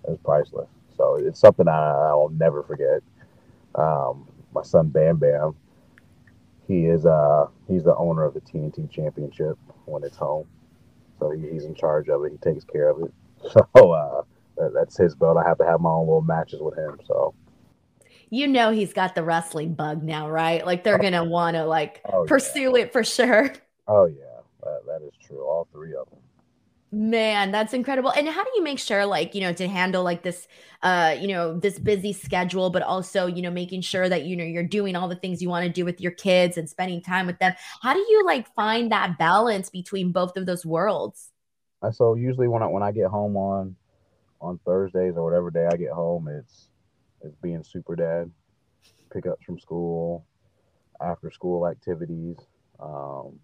it's 0.08 0.22
priceless. 0.22 0.68
So 0.96 1.16
it's 1.16 1.40
something 1.40 1.66
I, 1.66 2.14
will 2.14 2.30
never 2.30 2.62
forget. 2.62 3.02
Um, 3.74 4.28
my 4.54 4.62
son 4.62 4.88
Bam 4.88 5.16
Bam, 5.16 5.56
he 6.68 6.86
is 6.86 7.06
uh 7.06 7.46
he's 7.68 7.82
the 7.82 7.96
owner 7.96 8.24
of 8.24 8.34
the 8.34 8.40
TNT 8.40 8.88
Championship 8.88 9.58
when 9.86 10.04
it's 10.04 10.16
home, 10.16 10.46
so 11.18 11.30
he, 11.30 11.48
he's 11.50 11.64
in 11.64 11.74
charge 11.74 12.08
of 12.08 12.24
it. 12.24 12.30
He 12.32 12.38
takes 12.38 12.64
care 12.64 12.88
of 12.88 13.02
it. 13.02 13.12
So 13.50 13.66
uh, 13.74 14.22
that, 14.56 14.72
that's 14.72 14.96
his 14.96 15.16
belt. 15.16 15.36
I 15.36 15.42
have 15.48 15.58
to 15.58 15.64
have 15.64 15.80
my 15.80 15.90
own 15.90 16.06
little 16.06 16.22
matches 16.22 16.60
with 16.60 16.78
him. 16.78 17.00
So 17.04 17.34
you 18.32 18.48
know 18.48 18.72
he's 18.72 18.94
got 18.94 19.14
the 19.14 19.22
wrestling 19.22 19.74
bug 19.74 20.02
now, 20.02 20.28
right? 20.30 20.64
Like 20.64 20.84
they're 20.84 20.98
gonna 20.98 21.22
want 21.22 21.54
to 21.54 21.66
like 21.66 22.00
oh, 22.10 22.24
pursue 22.24 22.72
yeah. 22.74 22.84
it 22.84 22.92
for 22.92 23.04
sure. 23.04 23.52
Oh 23.86 24.06
yeah, 24.06 24.40
that, 24.62 24.80
that 24.86 25.02
is 25.06 25.12
true. 25.22 25.44
All 25.44 25.68
three 25.70 25.94
of 25.94 26.08
them. 26.08 26.18
Man, 26.94 27.52
that's 27.52 27.74
incredible. 27.74 28.10
And 28.10 28.26
how 28.28 28.42
do 28.42 28.50
you 28.54 28.62
make 28.62 28.78
sure, 28.78 29.06
like, 29.06 29.34
you 29.34 29.40
know, 29.40 29.52
to 29.54 29.66
handle 29.66 30.02
like 30.02 30.22
this, 30.22 30.46
uh, 30.82 31.16
you 31.18 31.28
know, 31.28 31.58
this 31.58 31.78
busy 31.78 32.12
schedule, 32.12 32.68
but 32.68 32.82
also, 32.82 33.26
you 33.26 33.40
know, 33.40 33.50
making 33.50 33.80
sure 33.82 34.08
that 34.08 34.24
you 34.24 34.34
know 34.34 34.44
you're 34.44 34.62
doing 34.62 34.96
all 34.96 35.08
the 35.08 35.16
things 35.16 35.42
you 35.42 35.50
want 35.50 35.66
to 35.66 35.72
do 35.72 35.84
with 35.84 36.00
your 36.00 36.12
kids 36.12 36.56
and 36.56 36.68
spending 36.68 37.02
time 37.02 37.26
with 37.26 37.38
them. 37.38 37.52
How 37.82 37.92
do 37.92 38.00
you 38.00 38.24
like 38.24 38.52
find 38.54 38.90
that 38.92 39.18
balance 39.18 39.68
between 39.68 40.10
both 40.10 40.38
of 40.38 40.46
those 40.46 40.64
worlds? 40.64 41.30
So 41.92 42.14
usually 42.14 42.48
when 42.48 42.62
I 42.62 42.66
when 42.66 42.82
I 42.82 42.92
get 42.92 43.08
home 43.08 43.36
on 43.36 43.76
on 44.40 44.58
Thursdays 44.64 45.14
or 45.16 45.24
whatever 45.24 45.50
day 45.50 45.66
I 45.70 45.76
get 45.76 45.90
home, 45.90 46.28
it's 46.28 46.68
as 47.24 47.32
being 47.42 47.62
super 47.62 47.96
dad, 47.96 48.30
pickups 49.12 49.44
from 49.44 49.58
school, 49.58 50.24
after 51.00 51.30
school 51.30 51.66
activities, 51.66 52.36
um, 52.80 53.38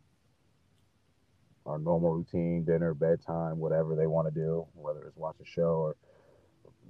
our 1.67 1.79
normal 1.79 2.13
routine, 2.13 2.65
dinner, 2.65 2.95
bedtime, 2.95 3.59
whatever 3.59 3.95
they 3.95 4.07
want 4.07 4.33
to 4.33 4.35
do, 4.35 4.67
whether 4.75 5.05
it's 5.07 5.17
watch 5.17 5.37
a 5.43 5.47
show 5.47 5.81
or 5.81 5.97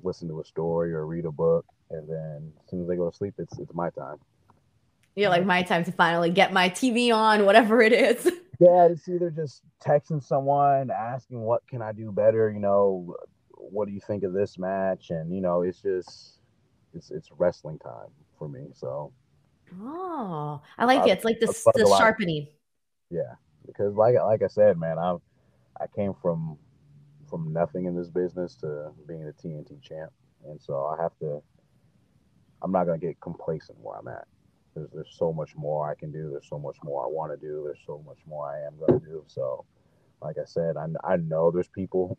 listen 0.02 0.28
to 0.28 0.40
a 0.40 0.44
story 0.44 0.92
or 0.92 1.06
read 1.06 1.24
a 1.24 1.32
book. 1.32 1.66
And 1.90 2.08
then 2.08 2.52
as 2.62 2.70
soon 2.70 2.82
as 2.82 2.88
they 2.88 2.96
go 2.96 3.10
to 3.10 3.16
sleep, 3.16 3.34
it's 3.38 3.58
it's 3.58 3.74
my 3.74 3.90
time. 3.90 4.16
You're 5.16 5.30
like 5.30 5.44
my 5.44 5.62
time 5.62 5.84
to 5.84 5.92
finally 5.92 6.30
get 6.30 6.52
my 6.52 6.68
TV 6.68 7.12
on, 7.12 7.44
whatever 7.44 7.82
it 7.82 7.92
is. 7.92 8.30
Yeah, 8.60 8.88
it's 8.90 9.08
either 9.08 9.30
just 9.30 9.62
texting 9.80 10.20
someone, 10.20 10.90
asking 10.90 11.38
what 11.38 11.64
can 11.68 11.80
I 11.80 11.92
do 11.92 12.10
better, 12.10 12.50
you 12.50 12.58
know, 12.58 13.14
what 13.52 13.86
do 13.86 13.94
you 13.94 14.00
think 14.00 14.24
of 14.24 14.32
this 14.32 14.58
match? 14.58 15.10
And 15.10 15.32
you 15.32 15.40
know, 15.40 15.62
it's 15.62 15.80
just 15.80 16.37
it's 16.98 17.10
it's 17.10 17.30
wrestling 17.38 17.78
time 17.78 18.10
for 18.38 18.48
me. 18.48 18.66
So 18.74 19.12
Oh, 19.80 20.60
I 20.76 20.84
like 20.84 21.00
I, 21.00 21.08
it. 21.08 21.10
It's 21.10 21.24
like 21.24 21.40
the, 21.40 21.46
the 21.46 21.86
sharpening. 21.98 22.48
Yeah, 23.10 23.34
because 23.66 23.94
like 23.94 24.14
like 24.16 24.42
I 24.42 24.48
said, 24.48 24.78
man, 24.78 24.98
I 24.98 25.16
I 25.80 25.86
came 25.94 26.14
from 26.20 26.58
from 27.28 27.52
nothing 27.52 27.86
in 27.86 27.94
this 27.94 28.08
business 28.08 28.54
to 28.56 28.90
being 29.06 29.22
a 29.28 29.32
TNT 29.46 29.82
champ, 29.82 30.12
and 30.46 30.60
so 30.60 30.86
I 30.86 31.02
have 31.02 31.16
to. 31.20 31.42
I'm 32.60 32.72
not 32.72 32.84
gonna 32.86 32.98
get 32.98 33.20
complacent 33.20 33.78
where 33.80 33.98
I'm 33.98 34.08
at. 34.08 34.26
There's 34.74 34.88
there's 34.92 35.14
so 35.16 35.32
much 35.32 35.54
more 35.54 35.88
I 35.90 35.94
can 35.94 36.10
do. 36.10 36.30
There's 36.30 36.48
so 36.48 36.58
much 36.58 36.76
more 36.82 37.04
I 37.04 37.08
want 37.08 37.32
to 37.32 37.36
do. 37.36 37.62
There's 37.64 37.82
so 37.86 38.02
much 38.06 38.18
more 38.26 38.50
I 38.50 38.66
am 38.66 38.74
gonna 38.78 39.00
do. 39.00 39.22
So, 39.26 39.64
like 40.22 40.36
I 40.38 40.44
said, 40.44 40.76
I 40.76 40.86
I 41.04 41.16
know 41.16 41.50
there's 41.50 41.68
people 41.68 42.18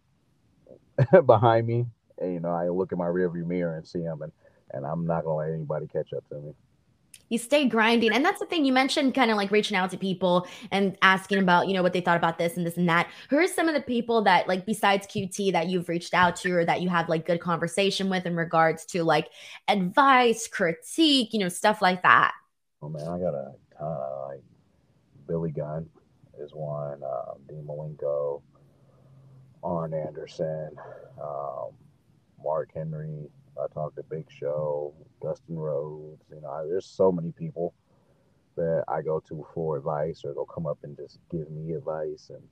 behind 1.26 1.68
me, 1.68 1.86
and 2.20 2.34
you 2.34 2.40
know 2.40 2.52
I 2.52 2.70
look 2.70 2.92
in 2.92 2.98
my 2.98 3.08
rearview 3.08 3.46
mirror 3.46 3.76
and 3.76 3.88
see 3.88 4.02
them, 4.02 4.22
and 4.22 4.32
and 4.74 4.86
I'm 4.86 5.06
not 5.06 5.24
gonna 5.24 5.38
let 5.38 5.52
anybody 5.52 5.88
catch 5.88 6.14
up 6.14 6.28
to 6.30 6.36
me. 6.36 6.54
You 7.30 7.38
stay 7.38 7.68
grinding, 7.68 8.12
and 8.12 8.26
that's 8.26 8.40
the 8.40 8.46
thing 8.48 8.66
you 8.66 8.74
mentioned, 8.74 9.14
kind 9.14 9.30
of 9.30 9.38
like 9.38 9.52
reaching 9.52 9.78
out 9.78 9.92
to 9.92 9.98
people 9.98 10.48
and 10.72 10.98
asking 11.04 11.38
about, 11.38 11.68
you 11.68 11.76
know, 11.76 11.84
what 11.84 11.94
they 11.94 12.02
thought 12.02 12.18
about 12.18 12.40
this 12.40 12.58
and 12.58 12.66
this 12.66 12.76
and 12.76 12.90
that. 12.90 13.08
Who 13.30 13.38
are 13.38 13.48
some 13.48 13.68
of 13.68 13.76
the 13.76 13.82
people 13.82 14.24
that, 14.24 14.48
like, 14.48 14.66
besides 14.66 15.06
QT, 15.06 15.52
that 15.52 15.68
you've 15.68 15.90
reached 15.90 16.16
out 16.16 16.36
to 16.38 16.52
or 16.52 16.66
that 16.66 16.82
you 16.82 16.90
have 16.90 17.08
like 17.08 17.28
good 17.28 17.40
conversation 17.40 18.10
with 18.10 18.26
in 18.26 18.36
regards 18.36 18.84
to 18.88 19.04
like 19.04 19.30
advice, 19.68 20.48
critique, 20.48 21.32
you 21.34 21.40
know, 21.40 21.50
stuff 21.50 21.84
like 21.84 22.02
that? 22.02 22.34
Oh 22.82 22.90
man, 22.90 23.08
I 23.08 23.20
got 23.20 23.36
a 23.36 23.54
ton 23.78 23.92
of 23.92 24.30
like 24.30 24.42
Billy 25.28 25.52
Gunn 25.52 25.88
is 26.40 26.54
one, 26.54 27.02
uh, 27.04 27.34
Dean 27.48 27.64
Malenko, 27.64 28.42
Arn 29.64 29.94
Anderson, 29.94 30.72
um, 31.22 31.72
Mark 32.44 32.70
Henry, 32.74 33.30
I 33.64 33.74
talked 33.74 33.98
to 33.98 34.04
Big 34.04 34.26
Show, 34.30 34.94
Dustin 35.22 35.58
Rhodes. 35.58 36.24
You 36.34 36.42
know, 36.42 36.50
I, 36.50 36.64
there's 36.64 36.86
so 36.86 37.12
many 37.12 37.32
people 37.32 37.74
that 38.56 38.84
I 38.88 39.02
go 39.02 39.20
to 39.30 39.46
for 39.54 39.78
advice, 39.78 40.22
or 40.24 40.34
they'll 40.34 40.46
come 40.46 40.66
up 40.68 40.80
and 40.84 40.96
just 40.98 41.20
give 41.32 41.50
me 41.50 41.74
advice. 41.74 42.30
And 42.30 42.44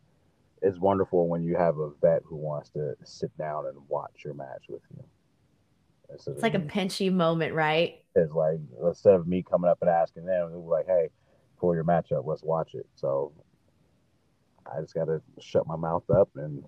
it's 0.62 0.80
wonderful 0.80 1.28
when 1.28 1.43
you 1.43 1.56
have 1.56 1.78
a 1.78 1.91
vet 2.02 2.22
who 2.26 2.36
wants 2.36 2.70
to 2.72 2.96
sit 3.04 3.36
down 3.38 3.67
and 3.67 3.76
watch 3.88 4.24
your 4.24 4.34
match 4.34 4.65
with 4.70 4.82
you. 4.96 5.04
Instead 6.10 6.36
it's 6.36 6.43
like 6.43 6.56
a 6.56 6.60
pinchy 6.60 7.12
moment, 7.12 7.54
right? 7.54 8.02
It's 8.15 8.32
like 8.32 8.60
instead 8.86 9.13
of 9.13 9.28
me 9.28 9.43
coming 9.43 9.70
up 9.70 9.80
and 9.82 9.89
asking 9.89 10.26
them, 10.26 10.50
they're 10.50 10.60
like, 10.60 10.88
"Hey, 10.88 11.10
pull 11.60 11.76
your 11.76 11.84
match 11.84 12.12
up, 12.12 12.26
let's 12.26 12.43
watch 12.43 12.74
it." 12.74 12.88
So 12.96 13.34
I 14.65 14.80
just 14.82 14.93
got 14.93 15.06
to 15.06 15.22
shut 15.39 15.67
my 15.67 15.76
mouth 15.76 16.10
up 16.10 16.30
and 16.36 16.63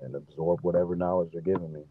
and 0.00 0.16
absorb 0.16 0.60
whatever 0.62 0.96
knowledge 0.96 1.30
they're 1.32 1.40
giving 1.40 1.72
me 1.72 1.84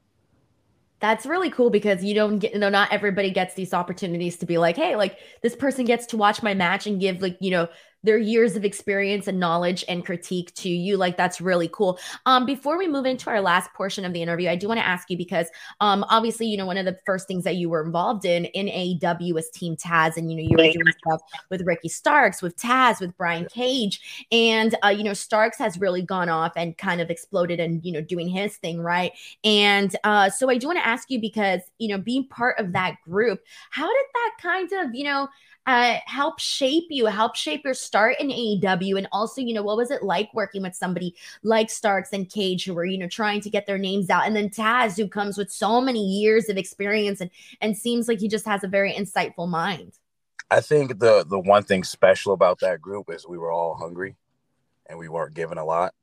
that's 1.01 1.25
really 1.25 1.49
cool 1.49 1.69
because 1.69 2.03
you 2.03 2.13
don't 2.13 2.39
get 2.39 2.53
you 2.53 2.59
know 2.59 2.69
not 2.69 2.91
everybody 2.93 3.31
gets 3.31 3.55
these 3.55 3.73
opportunities 3.73 4.37
to 4.37 4.45
be 4.45 4.57
like 4.57 4.77
hey 4.77 4.95
like 4.95 5.17
this 5.41 5.55
person 5.55 5.83
gets 5.83 6.05
to 6.05 6.17
watch 6.17 6.41
my 6.41 6.53
match 6.53 6.87
and 6.87 7.01
give 7.01 7.21
like 7.21 7.37
you 7.41 7.51
know 7.51 7.67
their 8.03 8.17
years 8.17 8.55
of 8.55 8.65
experience 8.65 9.27
and 9.27 9.39
knowledge 9.39 9.85
and 9.87 10.05
critique 10.05 10.53
to 10.55 10.69
you. 10.69 10.97
Like 10.97 11.17
that's 11.17 11.39
really 11.39 11.67
cool. 11.67 11.99
Um, 12.25 12.45
before 12.45 12.77
we 12.77 12.87
move 12.87 13.05
into 13.05 13.29
our 13.29 13.41
last 13.41 13.71
portion 13.73 14.05
of 14.05 14.13
the 14.13 14.21
interview, 14.21 14.49
I 14.49 14.55
do 14.55 14.67
want 14.67 14.79
to 14.79 14.85
ask 14.85 15.09
you 15.09 15.17
because 15.17 15.47
um, 15.79 16.03
obviously, 16.09 16.47
you 16.47 16.57
know, 16.57 16.65
one 16.65 16.77
of 16.77 16.85
the 16.85 16.97
first 17.05 17.27
things 17.27 17.43
that 17.43 17.55
you 17.55 17.69
were 17.69 17.83
involved 17.83 18.25
in 18.25 18.45
in 18.45 18.67
AEW 18.67 19.33
was 19.33 19.49
Team 19.49 19.75
Taz, 19.75 20.17
and 20.17 20.31
you 20.31 20.37
know, 20.37 20.43
you 20.43 20.57
were 20.57 20.71
doing 20.71 20.93
stuff 21.05 21.21
with 21.49 21.61
Ricky 21.61 21.89
Starks, 21.89 22.41
with 22.41 22.57
Taz, 22.57 22.99
with 22.99 23.15
Brian 23.17 23.45
Cage, 23.45 24.25
and 24.31 24.75
uh, 24.83 24.89
you 24.89 25.03
know, 25.03 25.13
Starks 25.13 25.57
has 25.57 25.79
really 25.79 26.01
gone 26.01 26.29
off 26.29 26.53
and 26.55 26.77
kind 26.77 27.01
of 27.01 27.09
exploded 27.09 27.59
and 27.59 27.83
you 27.85 27.91
know, 27.91 28.01
doing 28.01 28.27
his 28.27 28.57
thing, 28.57 28.81
right? 28.81 29.11
And 29.43 29.95
uh, 30.03 30.29
so 30.29 30.49
I 30.49 30.57
do 30.57 30.67
want 30.67 30.79
to 30.79 30.87
ask 30.87 31.09
you 31.09 31.19
because 31.19 31.61
you 31.77 31.89
know, 31.89 31.97
being 31.97 32.27
part 32.27 32.59
of 32.59 32.73
that 32.73 32.95
group, 33.03 33.41
how 33.69 33.87
did 33.87 34.05
that 34.13 34.31
kind 34.41 34.71
of 34.73 34.95
you 34.95 35.03
know 35.03 35.27
uh, 35.67 35.97
help 36.05 36.39
shape 36.39 36.85
you, 36.89 37.05
help 37.05 37.35
shape 37.35 37.61
your 37.63 37.73
start 37.73 38.15
in 38.19 38.29
AEW? 38.29 38.97
And 38.97 39.07
also, 39.11 39.41
you 39.41 39.53
know, 39.53 39.63
what 39.63 39.77
was 39.77 39.91
it 39.91 40.03
like 40.03 40.33
working 40.33 40.61
with 40.61 40.75
somebody 40.75 41.15
like 41.43 41.69
Starks 41.69 42.09
and 42.13 42.29
Cage 42.29 42.65
who 42.65 42.73
were, 42.73 42.85
you 42.85 42.97
know, 42.97 43.07
trying 43.07 43.41
to 43.41 43.49
get 43.49 43.67
their 43.67 43.77
names 43.77 44.09
out? 44.09 44.25
And 44.25 44.35
then 44.35 44.49
Taz, 44.49 44.97
who 44.97 45.07
comes 45.07 45.37
with 45.37 45.51
so 45.51 45.81
many 45.81 46.03
years 46.03 46.49
of 46.49 46.57
experience 46.57 47.21
and, 47.21 47.29
and 47.61 47.77
seems 47.77 48.07
like 48.07 48.19
he 48.19 48.27
just 48.27 48.45
has 48.45 48.63
a 48.63 48.67
very 48.67 48.93
insightful 48.93 49.47
mind. 49.47 49.93
I 50.49 50.59
think 50.59 50.99
the 50.99 51.23
the 51.25 51.39
one 51.39 51.63
thing 51.63 51.85
special 51.85 52.33
about 52.33 52.59
that 52.59 52.81
group 52.81 53.09
is 53.09 53.25
we 53.25 53.37
were 53.37 53.53
all 53.53 53.73
hungry 53.73 54.17
and 54.87 54.99
we 54.99 55.07
weren't 55.07 55.33
given 55.33 55.57
a 55.57 55.63
lot. 55.63 55.93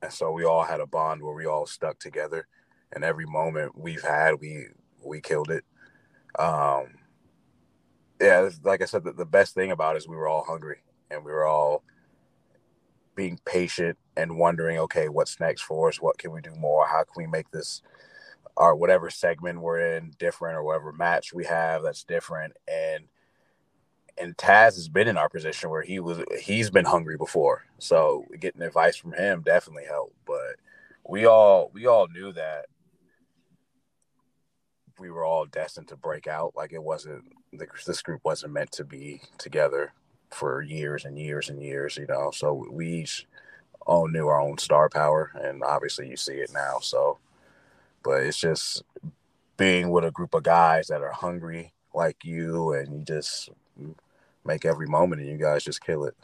And 0.00 0.10
so 0.10 0.32
we 0.32 0.44
all 0.44 0.64
had 0.64 0.80
a 0.80 0.86
bond 0.86 1.22
where 1.22 1.34
we 1.34 1.46
all 1.46 1.66
stuck 1.66 1.98
together. 1.98 2.48
And 2.92 3.04
every 3.04 3.26
moment 3.26 3.76
we've 3.76 4.02
had, 4.02 4.40
we 4.40 4.66
we 5.04 5.20
killed 5.20 5.50
it. 5.50 5.64
Um, 6.38 6.94
yeah, 8.22 8.48
like 8.62 8.82
I 8.82 8.84
said, 8.84 9.04
the, 9.04 9.12
the 9.12 9.26
best 9.26 9.54
thing 9.54 9.72
about 9.72 9.96
it 9.96 9.98
is 9.98 10.08
we 10.08 10.16
were 10.16 10.28
all 10.28 10.44
hungry 10.44 10.78
and 11.10 11.24
we 11.24 11.32
were 11.32 11.44
all 11.44 11.82
being 13.14 13.38
patient 13.44 13.98
and 14.16 14.38
wondering, 14.38 14.78
okay, 14.78 15.08
what's 15.08 15.40
next 15.40 15.62
for 15.62 15.88
us? 15.88 16.00
What 16.00 16.18
can 16.18 16.30
we 16.32 16.40
do 16.40 16.54
more? 16.54 16.86
How 16.86 17.04
can 17.04 17.14
we 17.16 17.26
make 17.26 17.50
this 17.50 17.82
or 18.56 18.76
whatever 18.76 19.10
segment 19.10 19.60
we're 19.60 19.96
in 19.96 20.12
different 20.18 20.56
or 20.56 20.62
whatever 20.62 20.92
match 20.92 21.32
we 21.34 21.44
have 21.44 21.82
that's 21.82 22.04
different? 22.04 22.54
And 22.68 23.04
and 24.18 24.36
Taz 24.36 24.74
has 24.74 24.88
been 24.88 25.08
in 25.08 25.16
our 25.16 25.28
position 25.28 25.70
where 25.70 25.82
he 25.82 25.98
was 25.98 26.18
he's 26.40 26.70
been 26.70 26.84
hungry 26.84 27.16
before. 27.16 27.64
So 27.78 28.24
getting 28.38 28.62
advice 28.62 28.96
from 28.96 29.12
him 29.12 29.42
definitely 29.42 29.86
helped. 29.86 30.16
But 30.26 30.56
we 31.08 31.26
all 31.26 31.70
we 31.74 31.86
all 31.86 32.06
knew 32.08 32.32
that 32.34 32.66
we 34.98 35.10
were 35.10 35.24
all 35.24 35.46
destined 35.46 35.88
to 35.88 35.96
break 35.96 36.26
out. 36.26 36.54
Like 36.56 36.72
it 36.72 36.82
wasn't 36.82 37.24
this 37.86 38.02
group 38.02 38.20
wasn't 38.24 38.52
meant 38.52 38.72
to 38.72 38.84
be 38.84 39.20
together 39.38 39.92
for 40.30 40.62
years 40.62 41.04
and 41.04 41.18
years 41.18 41.48
and 41.48 41.62
years, 41.62 41.96
you 41.96 42.06
know. 42.06 42.30
So 42.32 42.66
we 42.70 42.88
each 42.88 43.26
all 43.86 44.08
knew 44.08 44.28
our 44.28 44.40
own 44.40 44.58
star 44.58 44.88
power, 44.88 45.30
and 45.34 45.62
obviously 45.62 46.08
you 46.08 46.16
see 46.16 46.34
it 46.34 46.52
now. 46.52 46.78
So, 46.80 47.18
but 48.02 48.22
it's 48.22 48.38
just 48.38 48.82
being 49.56 49.90
with 49.90 50.04
a 50.04 50.10
group 50.10 50.34
of 50.34 50.42
guys 50.42 50.88
that 50.88 51.02
are 51.02 51.12
hungry 51.12 51.72
like 51.94 52.24
you, 52.24 52.72
and 52.72 52.92
you 52.92 53.04
just 53.04 53.50
make 54.44 54.64
every 54.64 54.86
moment, 54.86 55.20
and 55.20 55.30
you 55.30 55.36
guys 55.36 55.64
just 55.64 55.84
kill 55.84 56.04
it. 56.04 56.16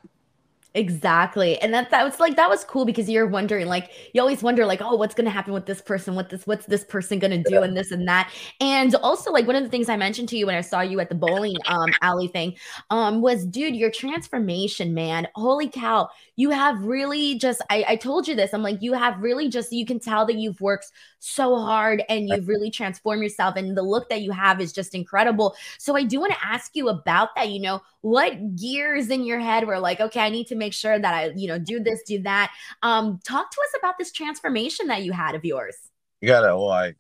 Exactly. 0.78 1.60
And 1.60 1.74
that 1.74 1.90
that 1.90 2.04
was 2.04 2.20
like 2.20 2.36
that 2.36 2.48
was 2.48 2.62
cool 2.62 2.84
because 2.84 3.10
you're 3.10 3.26
wondering 3.26 3.66
like 3.66 3.90
you 4.12 4.20
always 4.20 4.44
wonder 4.44 4.64
like 4.64 4.80
oh 4.80 4.94
what's 4.94 5.12
going 5.12 5.24
to 5.24 5.30
happen 5.30 5.52
with 5.52 5.66
this 5.66 5.80
person 5.80 6.14
what 6.14 6.30
this 6.30 6.46
what's 6.46 6.66
this 6.66 6.84
person 6.84 7.18
going 7.18 7.32
to 7.32 7.42
do 7.42 7.56
yeah. 7.56 7.62
and 7.64 7.76
this 7.76 7.90
and 7.90 8.06
that. 8.06 8.30
And 8.60 8.94
also 8.96 9.32
like 9.32 9.48
one 9.48 9.56
of 9.56 9.64
the 9.64 9.68
things 9.68 9.88
I 9.88 9.96
mentioned 9.96 10.28
to 10.28 10.38
you 10.38 10.46
when 10.46 10.54
I 10.54 10.60
saw 10.60 10.80
you 10.80 11.00
at 11.00 11.08
the 11.08 11.16
bowling 11.16 11.56
um 11.66 11.92
alley 12.00 12.28
thing 12.28 12.54
um 12.90 13.22
was 13.22 13.44
dude 13.44 13.74
your 13.74 13.90
transformation 13.90 14.94
man. 14.94 15.26
Holy 15.34 15.68
cow. 15.68 16.10
You 16.36 16.50
have 16.50 16.80
really 16.84 17.36
just 17.38 17.60
I 17.70 17.84
I 17.88 17.96
told 17.96 18.28
you 18.28 18.36
this. 18.36 18.54
I'm 18.54 18.62
like 18.62 18.80
you 18.80 18.92
have 18.92 19.20
really 19.20 19.48
just 19.48 19.72
you 19.72 19.84
can 19.84 19.98
tell 19.98 20.26
that 20.26 20.36
you've 20.36 20.60
worked 20.60 20.86
so 21.18 21.56
hard 21.56 22.04
and 22.08 22.28
you've 22.28 22.46
really 22.46 22.70
transformed 22.70 23.20
yourself 23.20 23.56
and 23.56 23.76
the 23.76 23.82
look 23.82 24.08
that 24.10 24.22
you 24.22 24.30
have 24.30 24.60
is 24.60 24.72
just 24.72 24.94
incredible. 24.94 25.56
So 25.78 25.96
I 25.96 26.04
do 26.04 26.20
want 26.20 26.34
to 26.34 26.46
ask 26.46 26.76
you 26.76 26.88
about 26.88 27.34
that, 27.34 27.48
you 27.48 27.60
know, 27.60 27.82
what 28.02 28.54
gears 28.54 29.10
in 29.10 29.24
your 29.24 29.40
head 29.40 29.66
were 29.66 29.80
like 29.80 29.98
okay, 30.00 30.20
I 30.20 30.28
need 30.28 30.46
to 30.46 30.54
make 30.54 30.67
sure 30.72 30.98
that 30.98 31.14
I, 31.14 31.26
you 31.36 31.48
know, 31.48 31.58
do 31.58 31.80
this, 31.80 32.02
do 32.02 32.22
that. 32.22 32.52
Um, 32.82 33.20
talk 33.24 33.50
to 33.50 33.60
us 33.60 33.78
about 33.78 33.98
this 33.98 34.12
transformation 34.12 34.88
that 34.88 35.02
you 35.02 35.12
had 35.12 35.34
of 35.34 35.44
yours. 35.44 35.76
You 36.20 36.28
got 36.28 36.40
to, 36.40 36.56
well, 36.56 36.70
I 36.70 36.94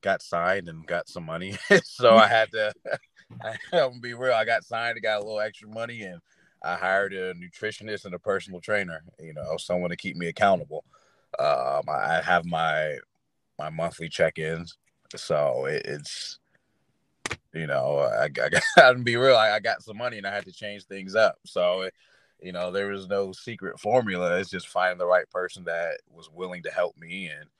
got 0.00 0.22
signed 0.22 0.68
and 0.68 0.86
got 0.86 1.08
some 1.08 1.24
money. 1.24 1.56
so 1.84 2.16
I 2.16 2.28
had 2.28 2.50
to, 2.52 2.72
I, 3.42 3.48
am 3.72 3.90
gonna 3.90 4.00
be 4.00 4.14
real. 4.14 4.34
I 4.34 4.44
got 4.44 4.64
signed, 4.64 4.96
I 4.96 5.00
got 5.00 5.20
a 5.20 5.24
little 5.24 5.40
extra 5.40 5.68
money, 5.68 6.02
and 6.02 6.20
I 6.62 6.76
hired 6.76 7.12
a 7.12 7.34
nutritionist 7.34 8.04
and 8.04 8.14
a 8.14 8.18
personal 8.18 8.60
trainer, 8.60 9.02
you 9.20 9.34
know, 9.34 9.56
someone 9.56 9.90
to 9.90 9.96
keep 9.96 10.16
me 10.16 10.28
accountable. 10.28 10.84
Um, 11.38 11.82
I 11.88 12.22
have 12.24 12.44
my, 12.44 12.98
my 13.58 13.70
monthly 13.70 14.08
check-ins. 14.08 14.76
So 15.14 15.66
it, 15.66 15.82
it's, 15.84 16.38
you 17.52 17.66
know, 17.66 17.98
I, 17.98 18.24
I 18.24 18.28
got 18.28 18.52
to 18.78 18.94
be 19.02 19.16
real. 19.16 19.36
I, 19.36 19.52
I, 19.52 19.60
got 19.60 19.82
some 19.82 19.96
money 19.96 20.18
and 20.18 20.26
I 20.26 20.34
had 20.34 20.44
to 20.44 20.52
change 20.52 20.84
things 20.84 21.14
up. 21.14 21.38
So 21.44 21.82
it, 21.82 21.94
you 22.46 22.52
know, 22.52 22.70
there 22.70 22.86
was 22.86 23.08
no 23.08 23.32
secret 23.32 23.80
formula. 23.80 24.38
It's 24.38 24.50
just 24.50 24.68
finding 24.68 24.98
the 24.98 25.06
right 25.06 25.28
person 25.30 25.64
that 25.64 25.98
was 26.08 26.30
willing 26.30 26.62
to 26.62 26.70
help 26.70 26.96
me. 26.96 27.26
And, 27.26 27.50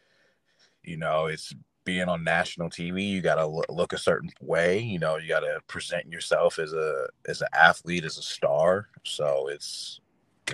you 0.84 0.96
know, 0.96 1.26
it's 1.26 1.52
being 1.82 2.08
on 2.08 2.22
national 2.22 2.70
TV. 2.70 3.10
You 3.10 3.20
got 3.20 3.34
to 3.34 3.48
look 3.68 3.92
a 3.92 3.98
certain 3.98 4.30
way. 4.40 4.78
You 4.78 5.00
know, 5.00 5.16
you 5.16 5.28
got 5.28 5.40
to 5.40 5.58
present 5.66 6.06
yourself 6.06 6.60
as 6.60 6.72
a 6.72 7.08
as 7.26 7.40
an 7.40 7.48
athlete, 7.52 8.04
as 8.04 8.16
a 8.16 8.22
star. 8.22 8.86
So 9.02 9.48
it's, 9.48 9.98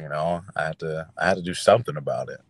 you 0.01 0.09
know, 0.09 0.41
I 0.57 0.65
had 0.65 0.79
to 0.79 1.09
I 1.19 1.29
had 1.29 1.37
to 1.37 1.43
do 1.43 1.53
something 1.53 1.99
about 1.99 2.31
it. 2.31 2.41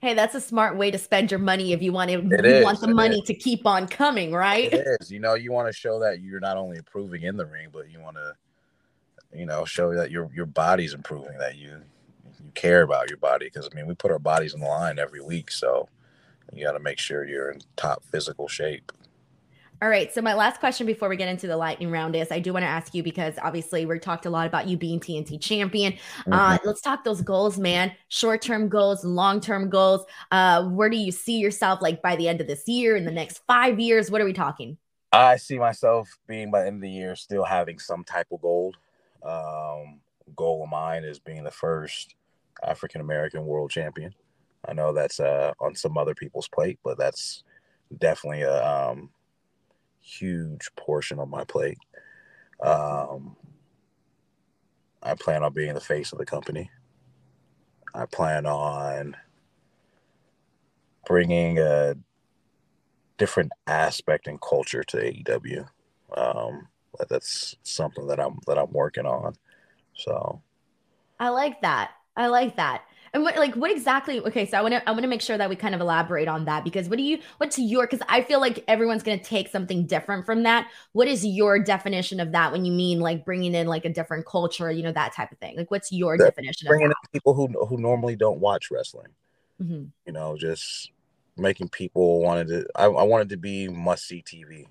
Hey, 0.00 0.14
that's 0.14 0.34
a 0.34 0.40
smart 0.40 0.76
way 0.76 0.90
to 0.90 0.98
spend 0.98 1.30
your 1.30 1.38
money 1.38 1.72
if 1.72 1.80
you 1.82 1.92
want 1.92 2.10
to. 2.10 2.18
It 2.18 2.44
you 2.44 2.50
is, 2.50 2.64
want 2.64 2.80
the 2.80 2.92
money 2.92 3.20
is. 3.20 3.26
to 3.28 3.34
keep 3.34 3.64
on 3.64 3.86
coming, 3.86 4.32
right? 4.32 4.72
It 4.72 4.88
is. 5.00 5.12
You 5.12 5.20
know, 5.20 5.34
you 5.34 5.52
want 5.52 5.68
to 5.68 5.72
show 5.72 6.00
that 6.00 6.20
you're 6.20 6.40
not 6.40 6.56
only 6.56 6.78
improving 6.78 7.22
in 7.22 7.36
the 7.36 7.46
ring, 7.46 7.68
but 7.72 7.88
you 7.88 8.00
want 8.00 8.16
to 8.16 8.34
you 9.34 9.46
know, 9.46 9.64
show 9.64 9.94
that 9.94 10.10
your 10.10 10.30
your 10.34 10.46
body's 10.46 10.94
improving, 10.94 11.36
that 11.38 11.56
you 11.56 11.80
you 12.42 12.50
care 12.54 12.82
about 12.82 13.08
your 13.08 13.18
body. 13.18 13.46
Because 13.46 13.68
I 13.70 13.74
mean, 13.74 13.86
we 13.86 13.94
put 13.94 14.10
our 14.10 14.18
bodies 14.18 14.54
on 14.54 14.60
the 14.60 14.66
line 14.66 14.98
every 14.98 15.20
week, 15.20 15.50
so 15.50 15.88
you 16.52 16.64
got 16.64 16.72
to 16.72 16.80
make 16.80 16.98
sure 16.98 17.26
you're 17.26 17.50
in 17.50 17.60
top 17.76 18.04
physical 18.04 18.48
shape. 18.48 18.92
All 19.82 19.88
right. 19.88 20.14
So 20.14 20.22
my 20.22 20.34
last 20.34 20.60
question 20.60 20.86
before 20.86 21.08
we 21.08 21.16
get 21.16 21.28
into 21.28 21.48
the 21.48 21.56
lightning 21.56 21.90
round 21.90 22.14
is 22.14 22.30
I 22.30 22.38
do 22.38 22.52
want 22.52 22.62
to 22.62 22.68
ask 22.68 22.94
you 22.94 23.02
because 23.02 23.34
obviously 23.42 23.84
we 23.84 23.98
talked 23.98 24.26
a 24.26 24.30
lot 24.30 24.46
about 24.46 24.68
you 24.68 24.76
being 24.76 25.00
TNT 25.00 25.40
champion. 25.40 25.94
Uh, 25.94 25.96
mm-hmm. 26.20 26.32
Uh, 26.32 26.58
let's 26.64 26.80
talk 26.80 27.02
those 27.02 27.20
goals, 27.20 27.58
man. 27.58 27.90
Short 28.06 28.42
term 28.42 28.68
goals, 28.68 29.04
long 29.04 29.40
term 29.40 29.68
goals. 29.68 30.06
Uh, 30.30 30.68
where 30.68 30.88
do 30.88 30.96
you 30.96 31.10
see 31.10 31.38
yourself 31.38 31.82
like 31.82 32.00
by 32.00 32.14
the 32.14 32.28
end 32.28 32.40
of 32.40 32.46
this 32.46 32.68
year, 32.68 32.94
in 32.94 33.04
the 33.04 33.10
next 33.10 33.40
five 33.48 33.80
years? 33.80 34.08
What 34.08 34.20
are 34.20 34.24
we 34.24 34.32
talking? 34.32 34.78
I 35.10 35.34
see 35.34 35.58
myself 35.58 36.16
being 36.28 36.52
by 36.52 36.60
the 36.60 36.68
end 36.68 36.76
of 36.76 36.82
the 36.82 36.90
year 36.90 37.16
still 37.16 37.44
having 37.44 37.80
some 37.80 38.04
type 38.04 38.28
of 38.30 38.40
gold 38.40 38.76
um, 39.24 40.00
goal 40.36 40.64
of 40.64 40.70
mine 40.70 41.04
is 41.04 41.18
being 41.18 41.44
the 41.44 41.50
first 41.50 42.14
African 42.62 43.00
American 43.00 43.44
world 43.46 43.70
champion. 43.70 44.14
I 44.68 44.72
know 44.72 44.92
that's 44.92 45.20
uh, 45.20 45.52
on 45.60 45.74
some 45.74 45.98
other 45.98 46.14
people's 46.14 46.48
plate, 46.48 46.78
but 46.84 46.98
that's 46.98 47.42
definitely 47.98 48.42
a 48.42 48.64
um, 48.64 49.10
huge 50.00 50.68
portion 50.76 51.18
of 51.18 51.28
my 51.28 51.44
plate. 51.44 51.78
Um, 52.62 53.36
I 55.02 55.14
plan 55.14 55.42
on 55.42 55.52
being 55.52 55.74
the 55.74 55.80
face 55.80 56.12
of 56.12 56.18
the 56.18 56.26
company. 56.26 56.70
I 57.94 58.06
plan 58.06 58.46
on 58.46 59.16
bringing 61.06 61.58
a 61.58 61.94
different 63.18 63.50
aspect 63.66 64.26
and 64.26 64.40
culture 64.40 64.84
to 64.84 64.96
AEW. 64.96 65.66
Um, 66.16 66.68
that's 67.08 67.56
something 67.62 68.06
that 68.06 68.20
I'm 68.20 68.38
that 68.46 68.58
I'm 68.58 68.72
working 68.72 69.06
on. 69.06 69.34
So 69.94 70.42
I 71.18 71.28
like 71.30 71.60
that. 71.62 71.92
I 72.16 72.26
like 72.26 72.56
that. 72.56 72.82
And 73.14 73.22
what 73.22 73.36
like 73.36 73.54
what 73.56 73.70
exactly 73.70 74.20
okay, 74.20 74.46
so 74.46 74.56
I 74.56 74.62
want 74.62 74.72
to 74.72 74.88
I 74.88 74.92
want 74.92 75.02
to 75.02 75.08
make 75.08 75.20
sure 75.20 75.36
that 75.36 75.50
we 75.50 75.54
kind 75.54 75.74
of 75.74 75.82
elaborate 75.82 76.28
on 76.28 76.46
that 76.46 76.64
because 76.64 76.88
what 76.88 76.96
do 76.96 77.02
you 77.02 77.18
what's 77.36 77.58
your 77.58 77.86
cuz 77.86 78.00
I 78.08 78.22
feel 78.22 78.40
like 78.40 78.64
everyone's 78.68 79.02
going 79.02 79.18
to 79.18 79.24
take 79.24 79.48
something 79.48 79.86
different 79.86 80.24
from 80.24 80.44
that. 80.44 80.70
What 80.92 81.08
is 81.08 81.24
your 81.24 81.58
definition 81.58 82.20
of 82.20 82.32
that 82.32 82.52
when 82.52 82.64
you 82.64 82.72
mean 82.72 83.00
like 83.00 83.26
bringing 83.26 83.54
in 83.54 83.66
like 83.66 83.84
a 83.84 83.90
different 83.90 84.24
culture, 84.24 84.70
you 84.70 84.82
know, 84.82 84.92
that 84.92 85.12
type 85.12 85.30
of 85.30 85.38
thing? 85.38 85.58
Like 85.58 85.70
what's 85.70 85.92
your 85.92 86.16
that 86.16 86.24
definition 86.24 86.68
bringing 86.68 86.86
in 86.86 86.92
people 87.12 87.34
who 87.34 87.48
who 87.66 87.76
normally 87.76 88.16
don't 88.16 88.40
watch 88.40 88.70
wrestling. 88.70 89.08
Mm-hmm. 89.60 89.84
You 90.06 90.12
know, 90.12 90.38
just 90.38 90.90
making 91.36 91.68
people 91.68 92.22
wanted 92.22 92.48
to 92.48 92.66
I, 92.74 92.84
I 92.86 93.02
wanted 93.02 93.28
to 93.30 93.36
be 93.36 93.68
must 93.68 94.06
see 94.06 94.22
TV. 94.22 94.66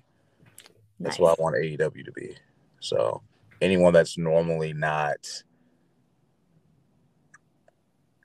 That's 1.00 1.18
nice. 1.18 1.20
what 1.20 1.38
I 1.38 1.42
want 1.42 1.56
AEW 1.56 2.04
to 2.04 2.12
be. 2.12 2.36
So 2.80 3.22
anyone 3.60 3.92
that's 3.92 4.18
normally 4.18 4.72
not 4.72 5.42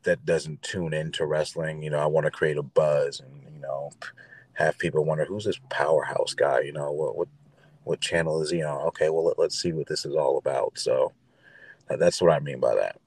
that 0.04 0.26
doesn't 0.26 0.62
tune 0.62 0.94
into 0.94 1.26
wrestling, 1.26 1.84
you 1.84 1.90
know, 1.90 2.00
I 2.00 2.06
want 2.06 2.26
to 2.26 2.32
create 2.32 2.58
a 2.58 2.64
buzz 2.64 3.20
and 3.20 3.54
you 3.54 3.62
know 3.62 3.92
have 4.54 4.78
people 4.78 5.06
wonder 5.06 5.26
who's 5.26 5.46
this 5.46 5.60
powerhouse 5.70 6.34
guy. 6.34 6.62
You 6.62 6.74
know 6.74 6.92
what 6.92 7.18
what 7.18 7.28
what 7.84 8.02
channel 8.02 8.42
is 8.42 8.52
he 8.52 8.64
on? 8.64 8.82
Okay, 8.88 9.10
well 9.10 9.26
let, 9.26 9.40
us 9.40 9.56
see 9.56 9.72
what 9.72 9.88
this 9.88 10.06
is 10.06 10.16
all 10.16 10.38
about. 10.38 10.78
So 10.78 11.14
that's 11.90 12.22
what 12.22 12.32
I 12.32 12.40
mean 12.40 12.60
by 12.60 12.76
that. 12.76 13.00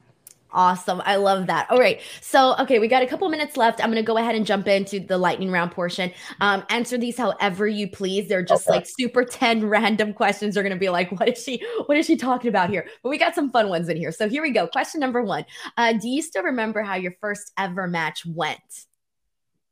Awesome. 0.52 1.00
I 1.04 1.16
love 1.16 1.46
that. 1.46 1.70
All 1.70 1.78
right. 1.78 2.00
So, 2.20 2.56
okay, 2.58 2.78
we 2.78 2.88
got 2.88 3.02
a 3.02 3.06
couple 3.06 3.28
minutes 3.28 3.56
left. 3.56 3.82
I'm 3.82 3.90
going 3.90 4.02
to 4.02 4.06
go 4.06 4.16
ahead 4.16 4.34
and 4.34 4.44
jump 4.44 4.66
into 4.66 5.00
the 5.00 5.16
lightning 5.16 5.50
round 5.50 5.70
portion. 5.72 6.12
Um, 6.40 6.64
answer 6.70 6.98
these 6.98 7.16
however 7.16 7.66
you 7.68 7.88
please. 7.88 8.28
They're 8.28 8.42
just 8.42 8.66
okay. 8.66 8.78
like 8.78 8.86
super 8.86 9.24
10 9.30 9.68
random 9.68 10.12
questions. 10.12 10.54
They're 10.54 10.62
going 10.62 10.74
to 10.74 10.78
be 10.78 10.88
like, 10.88 11.10
what 11.12 11.28
is 11.28 11.42
she, 11.42 11.64
what 11.86 11.96
is 11.96 12.06
she 12.06 12.16
talking 12.16 12.48
about 12.48 12.70
here? 12.70 12.86
But 13.02 13.10
we 13.10 13.18
got 13.18 13.34
some 13.34 13.50
fun 13.50 13.68
ones 13.68 13.88
in 13.88 13.96
here. 13.96 14.12
So 14.12 14.28
here 14.28 14.42
we 14.42 14.50
go. 14.50 14.66
Question 14.66 15.00
number 15.00 15.22
one. 15.22 15.44
Uh, 15.76 15.92
do 15.92 16.08
you 16.08 16.22
still 16.22 16.42
remember 16.42 16.82
how 16.82 16.96
your 16.96 17.14
first 17.20 17.52
ever 17.56 17.86
match 17.86 18.26
went? 18.26 18.86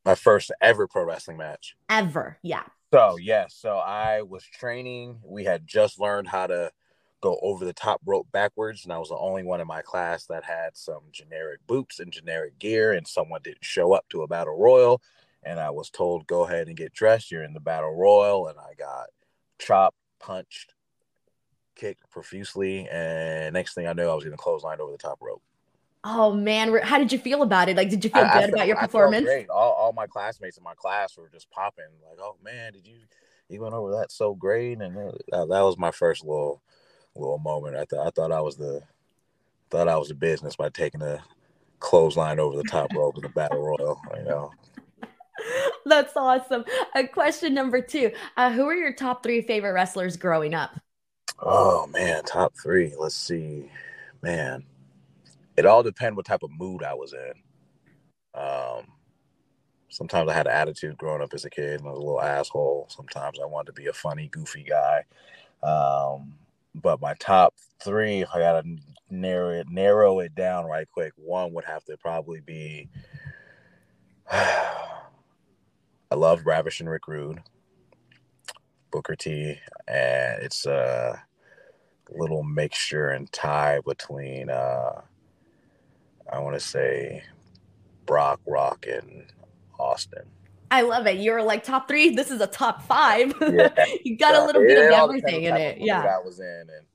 My 0.05 0.15
first 0.15 0.53
ever 0.61 0.87
pro 0.87 1.05
wrestling 1.05 1.37
match. 1.37 1.77
Ever. 1.91 2.39
Yeah. 2.43 2.63
So, 2.93 3.17
yes. 3.19 3.27
Yeah, 3.27 3.47
so 3.49 3.77
I 3.77 4.23
was 4.23 4.45
training. 4.45 5.19
We 5.25 5.45
had 5.45 5.67
just 5.67 6.01
learned 6.01 6.29
how 6.29 6.47
to 6.47 6.71
go 7.21 7.39
over 7.43 7.65
the 7.65 7.73
top 7.73 8.01
rope 8.05 8.29
backwards. 8.33 8.85
And 8.85 8.93
I 8.93 8.99
was 8.99 9.09
the 9.09 9.17
only 9.17 9.43
one 9.43 9.61
in 9.61 9.67
my 9.67 9.83
class 9.83 10.27
that 10.27 10.45
had 10.45 10.77
some 10.77 11.03
generic 11.13 11.61
boots 11.67 12.01
and 12.01 12.13
generic 12.13 12.59
gear. 12.59 12.93
And 12.93 13.07
someone 13.07 13.41
didn't 13.43 13.65
show 13.65 13.93
up 13.93 14.07
to 14.11 14.23
a 14.23 14.29
battle 14.29 14.57
royal. 14.57 15.03
And 15.43 15.61
I 15.61 15.71
was 15.71 15.91
told, 15.91 16.27
go 16.27 16.45
ahead 16.45 16.69
and 16.69 16.77
get 16.77 16.93
dressed. 16.93 17.31
You're 17.31 17.45
in 17.45 17.55
the 17.55 17.61
battle 17.61 17.95
royal. 17.95 18.49
And 18.49 18.59
I 18.59 18.75
got 18.79 19.09
chopped, 19.59 19.97
punched, 20.21 20.75
kicked 21.75 22.09
profusely. 22.11 22.89
And 22.89 23.55
next 23.55 23.75
thing 23.75 23.87
I 23.87 23.93
know, 23.93 24.11
I 24.11 24.15
was 24.15 24.25
getting 24.25 24.39
clotheslined 24.39 24.81
over 24.81 24.93
the 24.93 24.99
top 24.99 25.19
rope. 25.21 25.43
Oh 26.05 26.33
man, 26.33 26.75
how 26.83 26.99
did 26.99 27.13
you 27.13 27.19
feel 27.19 27.43
about 27.43 27.69
it? 27.69 27.77
Like, 27.77 27.91
did 27.91 28.05
you 28.05 28.11
feel 28.11 28.25
I, 28.25 28.41
good 28.41 28.45
I 28.45 28.49
about 28.49 28.67
your 28.67 28.77
performance? 28.77 29.25
great. 29.25 29.51
All, 29.51 29.73
all 29.73 29.93
my 29.93 30.07
classmates 30.07 30.57
in 30.57 30.63
my 30.63 30.75
class 30.75 31.17
were 31.19 31.29
just 31.29 31.51
popping, 31.51 31.85
like, 32.09 32.19
"Oh 32.21 32.37
man, 32.43 32.73
did 32.73 32.87
you 32.87 32.99
you 33.49 33.61
went 33.61 33.75
over 33.75 33.91
that 33.93 34.13
so 34.13 34.35
great?" 34.35 34.81
And 34.81 34.97
uh, 34.97 35.13
that, 35.31 35.49
that 35.49 35.61
was 35.61 35.77
my 35.77 35.91
first 35.91 36.25
little 36.25 36.63
little 37.19 37.39
moment. 37.39 37.77
I 37.77 37.85
thought 37.85 38.07
I 38.07 38.11
thought 38.11 38.33
I 38.33 38.41
was 38.41 38.57
the 38.57 38.83
thought 39.71 39.89
I 39.89 39.97
was 39.97 40.09
the 40.09 40.15
business 40.15 40.57
by 40.57 40.69
taking 40.71 41.03
a 41.03 41.23
clothesline 41.81 42.41
over 42.41 42.57
the 42.57 42.65
top 42.65 42.93
rope 42.95 43.17
in 43.17 43.23
the 43.23 43.29
battle 43.29 43.63
royal. 43.63 44.01
You 44.17 44.25
know. 44.25 44.51
That's 45.87 46.17
awesome. 46.17 46.65
Uh, 46.95 47.05
question 47.13 47.55
number 47.55 47.81
two: 47.81 48.13
uh, 48.37 48.53
Who 48.53 48.67
are 48.67 48.75
your 48.75 48.93
top 48.93 49.23
three 49.23 49.43
favorite 49.43 49.73
wrestlers 49.73 50.17
growing 50.17 50.55
up? 50.55 50.79
Oh 51.41 51.87
man, 51.87 52.25
top 52.25 52.55
three. 52.61 52.95
Let's 52.99 53.15
see, 53.15 53.71
man. 54.23 54.65
It 55.57 55.67
all 55.67 55.83
depends 55.83 56.17
what 56.17 56.27
type 56.27 56.43
of 56.43 56.51
mood 56.51 56.83
I 56.83 56.95
was 56.95 57.13
in. 57.13 57.33
Um, 58.41 58.87
sometimes 59.89 60.31
I 60.31 60.35
had 60.35 60.47
an 60.47 60.53
attitude 60.53 60.97
growing 60.99 61.23
up 61.23 61.35
as 61.35 61.45
a 61.45 61.51
kid 61.51 61.81
and 61.81 61.89
I 61.89 61.91
was 61.91 61.99
a 61.99 62.03
little 62.03 62.21
asshole. 62.21 62.87
Sometimes 62.89 63.39
I 63.41 63.47
wanted 63.47 63.75
to 63.75 63.81
be 63.81 63.87
a 63.89 63.93
funny, 63.93 64.29
goofy 64.29 64.63
guy. 64.63 65.05
Um, 65.63 66.35
but 66.83 67.01
my 67.01 67.15
top 67.15 67.55
three, 67.83 68.25
I 68.25 68.39
gotta 68.39 68.65
narrow 69.11 69.51
it 69.51 69.69
narrow 69.71 70.21
it 70.21 70.35
down 70.35 70.67
right 70.67 70.89
quick. 70.91 71.13
One 71.17 71.53
would 71.55 71.65
have 71.65 71.85
to 71.85 71.97
probably 71.97 72.41
be 72.41 72.89
I 74.31 76.15
love 76.15 76.47
Ravishing 76.47 76.89
Rick 76.89 77.09
Rude, 77.09 77.43
Booker 78.91 79.17
T, 79.17 79.59
and 79.87 80.43
it's 80.43 80.67
a 80.67 81.23
little 82.11 82.43
mixture 82.43 83.11
and 83.11 83.31
tie 83.33 83.81
between 83.85 84.51
uh 84.51 85.03
I 86.31 86.39
want 86.41 86.55
to 86.55 86.61
say 86.61 87.23
Brock, 88.07 88.41
Rock, 88.47 88.87
and 88.87 89.25
Austin. 89.79 90.25
I 90.71 90.83
love 90.83 91.07
it. 91.07 91.19
You're 91.19 91.43
like 91.43 91.65
top 91.65 91.89
three. 91.89 92.11
This 92.11 92.31
is 92.31 92.41
a 92.41 92.47
top 92.47 92.83
five. 92.83 93.35
Yeah. 93.41 93.73
you 94.05 94.17
got 94.17 94.35
a 94.35 94.45
little 94.45 94.63
bit 94.63 94.79
of 94.79 94.93
everything 94.93 95.45
in 95.45 95.57
it. 95.57 95.79
Yeah. 95.81 96.01
I 96.01 96.25
was 96.25 96.41
in, 96.41 96.67
and 96.77 96.87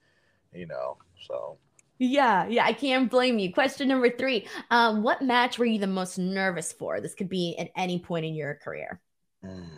you 0.54 0.68
know, 0.68 0.98
so. 1.28 1.58
Yeah, 2.00 2.48
yeah, 2.48 2.66
I 2.66 2.74
can't 2.74 3.10
blame 3.10 3.40
you. 3.40 3.54
Question 3.54 3.88
number 3.88 4.10
three: 4.10 4.48
um, 4.72 5.04
What 5.04 5.22
match 5.22 5.58
were 5.58 5.66
you 5.66 5.80
the 5.80 5.88
most 5.88 6.18
nervous 6.18 6.72
for? 6.72 7.00
This 7.00 7.14
could 7.14 7.30
be 7.30 7.56
at 7.58 7.72
any 7.78 8.00
point 8.00 8.26
in 8.26 8.34
your 8.34 8.56
career. 8.56 9.00
Mm. 9.46 9.70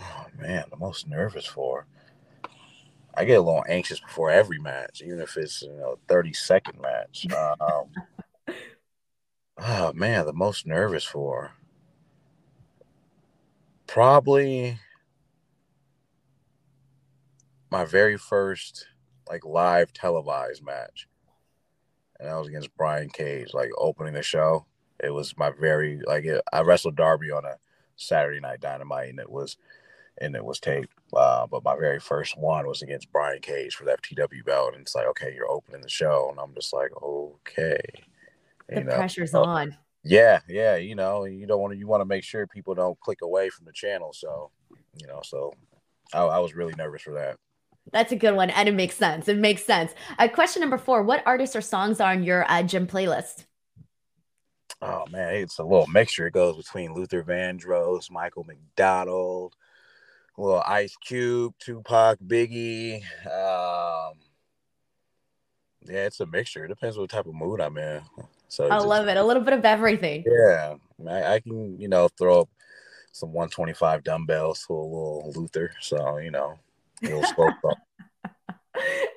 Oh 0.00 0.26
man, 0.36 0.64
the 0.70 0.76
most 0.76 1.08
nervous 1.08 1.46
for. 1.46 1.86
I 3.14 3.24
get 3.24 3.38
a 3.38 3.42
little 3.42 3.64
anxious 3.68 4.00
before 4.00 4.30
every 4.30 4.58
match, 4.58 5.02
even 5.04 5.20
if 5.20 5.36
it's 5.36 5.62
you 5.62 5.76
know 5.76 5.98
thirty 6.08 6.32
second 6.32 6.80
match. 6.80 7.26
Um, 7.32 8.54
oh 9.58 9.92
man, 9.92 10.26
the 10.26 10.32
most 10.32 10.66
nervous 10.66 11.04
for 11.04 11.52
probably 13.98 14.78
my 17.68 17.84
very 17.84 18.16
first 18.16 18.86
like 19.28 19.44
live 19.44 19.92
televised 19.92 20.64
match. 20.64 21.08
And 22.20 22.28
that 22.28 22.38
was 22.38 22.46
against 22.46 22.76
Brian 22.76 23.08
Cage, 23.08 23.52
like 23.52 23.70
opening 23.76 24.14
the 24.14 24.22
show. 24.22 24.66
It 25.02 25.10
was 25.10 25.36
my 25.36 25.50
very 25.50 26.00
like 26.06 26.24
it, 26.26 26.40
I 26.52 26.60
wrestled 26.60 26.94
Darby 26.94 27.32
on 27.32 27.44
a 27.44 27.56
Saturday 27.96 28.38
night 28.38 28.60
dynamite 28.60 29.08
and 29.08 29.18
it 29.18 29.28
was 29.28 29.56
and 30.18 30.36
it 30.36 30.44
was 30.44 30.60
taped. 30.60 30.94
Uh, 31.12 31.48
but 31.48 31.64
my 31.64 31.74
very 31.74 31.98
first 31.98 32.38
one 32.38 32.68
was 32.68 32.82
against 32.82 33.10
Brian 33.10 33.40
Cage 33.40 33.74
for 33.74 33.84
the 33.84 33.96
FTW 34.00 34.44
belt. 34.44 34.74
And 34.74 34.82
it's 34.82 34.94
like, 34.94 35.06
okay, 35.06 35.32
you're 35.34 35.50
opening 35.50 35.80
the 35.82 35.88
show. 35.88 36.28
And 36.30 36.38
I'm 36.38 36.54
just 36.54 36.72
like, 36.72 36.92
okay. 37.02 37.80
The 38.68 38.84
know? 38.84 38.94
pressure's 38.94 39.34
on. 39.34 39.76
Yeah, 40.08 40.40
yeah, 40.48 40.76
you 40.76 40.94
know, 40.94 41.24
you 41.24 41.46
don't 41.46 41.60
want 41.60 41.74
to. 41.74 41.78
You 41.78 41.86
want 41.86 42.00
to 42.00 42.06
make 42.06 42.24
sure 42.24 42.46
people 42.46 42.74
don't 42.74 42.98
click 43.00 43.20
away 43.22 43.50
from 43.50 43.66
the 43.66 43.72
channel. 43.72 44.12
So, 44.14 44.50
you 44.96 45.06
know, 45.06 45.20
so 45.22 45.52
I, 46.14 46.22
I 46.22 46.38
was 46.38 46.54
really 46.54 46.74
nervous 46.76 47.02
for 47.02 47.12
that. 47.14 47.36
That's 47.92 48.12
a 48.12 48.16
good 48.16 48.34
one, 48.34 48.50
and 48.50 48.68
it 48.68 48.74
makes 48.74 48.96
sense. 48.96 49.28
It 49.28 49.36
makes 49.36 49.64
sense. 49.64 49.92
Uh, 50.18 50.28
question 50.28 50.60
number 50.60 50.78
four: 50.78 51.02
What 51.02 51.22
artists 51.26 51.54
or 51.54 51.60
songs 51.60 52.00
are 52.00 52.12
on 52.12 52.22
your 52.22 52.50
uh, 52.50 52.62
gym 52.62 52.86
playlist? 52.86 53.44
Oh 54.80 55.04
man, 55.10 55.34
it's 55.34 55.58
a 55.58 55.62
little 55.64 55.86
mixture. 55.88 56.26
It 56.26 56.32
goes 56.32 56.56
between 56.56 56.94
Luther 56.94 57.22
Vandross, 57.22 58.10
Michael 58.10 58.44
McDonald, 58.44 59.54
little 60.38 60.62
Ice 60.66 60.96
Cube, 61.04 61.54
Tupac, 61.58 62.18
Biggie. 62.26 63.02
Um, 63.26 64.14
yeah, 65.88 66.06
it's 66.06 66.20
a 66.20 66.26
mixture. 66.26 66.64
It 66.64 66.68
depends 66.68 66.96
what 66.96 67.10
type 67.10 67.26
of 67.26 67.34
mood 67.34 67.60
I'm 67.60 67.76
in. 67.78 68.02
So 68.48 68.66
I 68.66 68.76
just, 68.76 68.86
love 68.86 69.08
it. 69.08 69.16
A 69.16 69.24
little 69.24 69.42
bit 69.42 69.54
of 69.54 69.64
everything. 69.64 70.24
Yeah, 70.26 70.74
I, 71.08 71.34
I, 71.34 71.40
can 71.40 71.78
you 71.80 71.88
know 71.88 72.08
throw 72.16 72.42
up 72.42 72.48
some 73.12 73.32
125 73.32 74.04
dumbbells 74.04 74.64
to 74.66 74.72
a 74.72 74.74
little 74.74 75.32
Luther. 75.34 75.72
So 75.80 76.18
you 76.18 76.30
know, 76.30 76.58
a 77.02 77.06
little 77.06 77.24
scope 77.24 77.54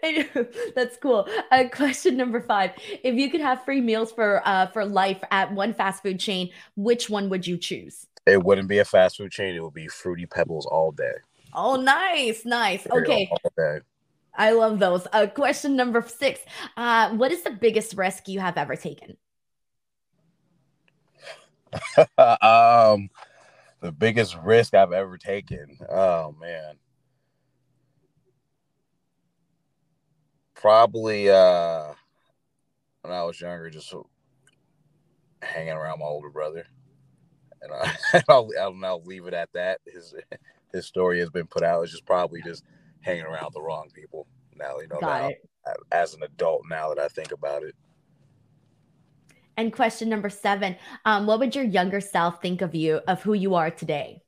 That's 0.75 0.97
cool. 0.97 1.27
Uh, 1.51 1.65
question 1.71 2.17
number 2.17 2.41
five: 2.41 2.71
If 3.03 3.15
you 3.15 3.29
could 3.29 3.41
have 3.41 3.63
free 3.63 3.81
meals 3.81 4.11
for 4.11 4.41
uh, 4.45 4.67
for 4.67 4.85
life 4.85 5.21
at 5.31 5.51
one 5.53 5.73
fast 5.73 6.03
food 6.03 6.19
chain, 6.19 6.49
which 6.75 7.09
one 7.09 7.29
would 7.29 7.45
you 7.45 7.57
choose? 7.57 8.07
It 8.25 8.43
wouldn't 8.43 8.67
be 8.67 8.79
a 8.79 8.85
fast 8.85 9.17
food 9.17 9.31
chain. 9.31 9.55
It 9.55 9.63
would 9.63 9.73
be 9.73 9.87
Fruity 9.87 10.25
Pebbles 10.25 10.65
all 10.65 10.91
day. 10.91 11.13
Oh, 11.53 11.75
nice, 11.75 12.45
nice. 12.45 12.87
Okay. 12.89 13.29
I 14.33 14.51
love 14.51 14.79
those. 14.79 15.07
Uh, 15.11 15.27
question 15.27 15.75
number 15.75 16.05
six. 16.07 16.39
Uh, 16.77 17.11
what 17.15 17.31
is 17.31 17.43
the 17.43 17.51
biggest 17.51 17.95
risk 17.95 18.27
you 18.27 18.39
have 18.39 18.57
ever 18.57 18.75
taken? 18.75 19.17
um, 22.17 23.09
the 23.81 23.91
biggest 23.91 24.37
risk 24.43 24.73
I've 24.73 24.93
ever 24.93 25.17
taken. 25.17 25.77
Oh 25.89 26.35
man. 26.39 26.75
Probably 30.53 31.29
uh 31.29 31.93
when 33.01 33.13
I 33.13 33.23
was 33.23 33.41
younger, 33.41 33.69
just 33.69 33.93
hanging 35.41 35.73
around 35.73 35.99
my 35.99 36.05
older 36.05 36.29
brother. 36.29 36.65
And 37.61 37.71
I, 37.73 38.21
I'll, 38.29 38.49
I'll, 38.59 38.85
I'll 38.85 39.03
leave 39.03 39.25
it 39.25 39.33
at 39.33 39.51
that. 39.53 39.81
His 39.85 40.13
his 40.71 40.85
story 40.85 41.19
has 41.19 41.29
been 41.29 41.47
put 41.47 41.63
out. 41.63 41.83
It's 41.83 41.91
just 41.91 42.05
probably 42.05 42.41
just 42.41 42.63
hanging 43.01 43.23
around 43.23 43.53
the 43.53 43.61
wrong 43.61 43.89
people. 43.93 44.27
Now 44.55 44.79
you 44.79 44.87
know 44.87 44.99
Got 44.99 45.31
now, 45.65 45.73
as 45.91 46.13
an 46.13 46.23
adult. 46.23 46.63
Now 46.69 46.89
that 46.89 46.99
I 46.99 47.07
think 47.07 47.31
about 47.31 47.63
it. 47.63 47.75
And 49.57 49.73
question 49.73 50.09
number 50.09 50.29
seven: 50.29 50.75
um, 51.05 51.25
What 51.25 51.39
would 51.39 51.55
your 51.55 51.65
younger 51.65 52.01
self 52.01 52.41
think 52.41 52.61
of 52.61 52.73
you, 52.73 53.01
of 53.07 53.21
who 53.21 53.33
you 53.33 53.55
are 53.55 53.69
today? 53.69 54.21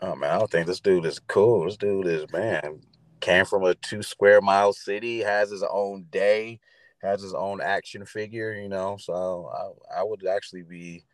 Oh 0.00 0.16
man, 0.16 0.30
I 0.30 0.38
don't 0.38 0.50
think 0.50 0.66
this 0.66 0.80
dude 0.80 1.06
is 1.06 1.18
cool. 1.18 1.64
This 1.64 1.76
dude 1.76 2.06
is 2.06 2.30
man 2.32 2.80
came 3.22 3.44
from 3.46 3.64
a 3.64 3.74
two 3.76 4.02
square 4.02 4.42
mile 4.42 4.74
city, 4.74 5.20
has 5.20 5.50
his 5.50 5.62
own 5.62 6.06
day, 6.10 6.60
has 7.00 7.22
his 7.22 7.32
own 7.32 7.62
action 7.62 8.04
figure. 8.04 8.52
You 8.52 8.68
know, 8.68 8.98
so 9.00 9.50
I, 9.90 10.00
I 10.00 10.02
would 10.02 10.26
actually 10.26 10.62
be 10.62 11.04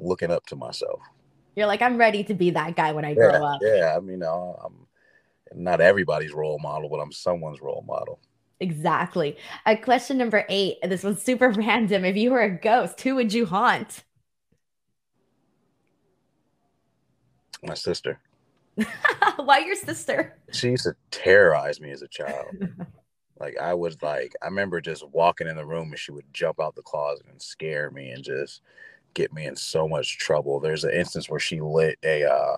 looking 0.00 0.32
up 0.32 0.46
to 0.46 0.56
myself. 0.56 1.00
You're 1.54 1.66
like, 1.66 1.82
I'm 1.82 1.98
ready 1.98 2.24
to 2.24 2.34
be 2.34 2.50
that 2.50 2.76
guy 2.76 2.92
when 2.92 3.04
I 3.04 3.14
grow 3.14 3.30
up. 3.30 3.60
Yeah, 3.62 3.94
I 3.96 4.00
mean, 4.00 4.22
I'm 4.22 4.86
not 5.54 5.80
everybody's 5.80 6.32
role 6.32 6.58
model, 6.60 6.88
but 6.88 6.98
I'm 6.98 7.12
someone's 7.12 7.60
role 7.60 7.84
model. 7.86 8.20
Exactly. 8.60 9.36
Uh, 9.66 9.76
question 9.76 10.18
number 10.18 10.44
eight. 10.48 10.78
This 10.82 11.04
one's 11.04 11.22
super 11.22 11.50
random. 11.56 12.04
If 12.04 12.16
you 12.16 12.30
were 12.30 12.42
a 12.42 12.50
ghost, 12.50 13.00
who 13.00 13.14
would 13.14 13.32
you 13.32 13.46
haunt? 13.46 14.04
My 17.62 17.74
sister. 17.74 18.20
Why 19.36 19.58
your 19.58 19.74
sister? 19.74 20.38
She 20.52 20.70
used 20.70 20.84
to 20.84 20.94
terrorize 21.10 21.80
me 21.80 21.90
as 21.90 22.02
a 22.02 22.08
child. 22.08 22.46
Like 23.40 23.56
I 23.58 23.74
was 23.74 24.02
like, 24.02 24.34
I 24.42 24.46
remember 24.46 24.80
just 24.80 25.06
walking 25.10 25.46
in 25.46 25.56
the 25.56 25.64
room 25.64 25.90
and 25.90 25.98
she 25.98 26.10
would 26.10 26.24
jump 26.32 26.60
out 26.60 26.74
the 26.74 26.82
closet 26.82 27.26
and 27.30 27.40
scare 27.40 27.90
me 27.90 28.10
and 28.10 28.24
just 28.24 28.62
get 29.14 29.32
me 29.32 29.46
in 29.46 29.54
so 29.54 29.86
much 29.86 30.18
trouble. 30.18 30.58
There's 30.58 30.84
an 30.84 30.92
instance 30.92 31.30
where 31.30 31.40
she 31.40 31.60
lit 31.60 31.98
a 32.02 32.24
uh, 32.24 32.56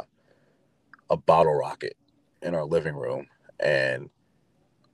a 1.11 1.17
bottle 1.17 1.55
rocket 1.55 1.97
in 2.43 2.55
our 2.55 2.65
living 2.65 2.95
room 2.95 3.27
and 3.59 4.11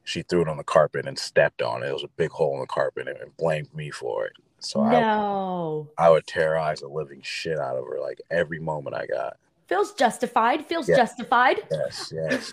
she 0.05 0.23
threw 0.23 0.43
it 0.43 0.49
on 0.49 0.57
the 0.57 0.65
carpet 0.65 1.07
and 1.07 1.19
stepped 1.19 1.63
on 1.63 1.83
it. 1.83 1.89
It 1.89 1.93
was 1.93 2.05
a 2.05 2.09
big 2.17 2.31
hole 2.31 2.55
in 2.55 2.61
the 2.61 2.67
carpet 2.67 3.09
and 3.09 3.37
blamed 3.37 3.75
me 3.75 3.91
for 3.91 4.27
it. 4.27 4.33
So 4.61 4.85
no. 4.89 5.89
I, 5.99 6.07
I 6.07 6.11
would 6.11 6.27
terrorize 6.27 6.81
the 6.81 6.89
living 6.89 7.21
shit 7.23 7.59
out 7.59 7.77
of 7.77 7.85
her 7.85 8.01
like 8.01 8.21
every 8.31 8.61
moment 8.61 8.97
I 8.97 9.07
got. 9.07 9.37
Feels 9.67 9.95
justified. 9.95 10.65
Feels 10.67 10.89
yeah. 10.89 10.97
justified. 10.97 11.61
Yes, 11.73 12.13
yes. 12.15 12.53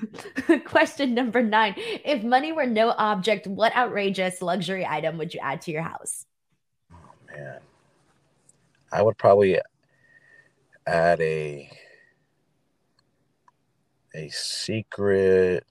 Question 0.65 1.13
number 1.13 1.43
nine. 1.43 1.75
If 1.77 2.23
money 2.23 2.51
were 2.51 2.65
no 2.65 2.89
object, 2.97 3.45
what 3.45 3.75
outrageous 3.75 4.41
luxury 4.41 4.84
item 4.84 5.19
would 5.19 5.32
you 5.34 5.39
add 5.43 5.62
to 5.62 5.71
your 5.71 5.84
house? 5.84 6.25
Oh 6.91 6.97
man. 7.32 7.60
I 8.91 9.03
would 9.03 9.17
probably 9.19 9.60
add 10.88 11.21
a 11.21 11.69
a 14.13 14.30
secret. 14.30 15.65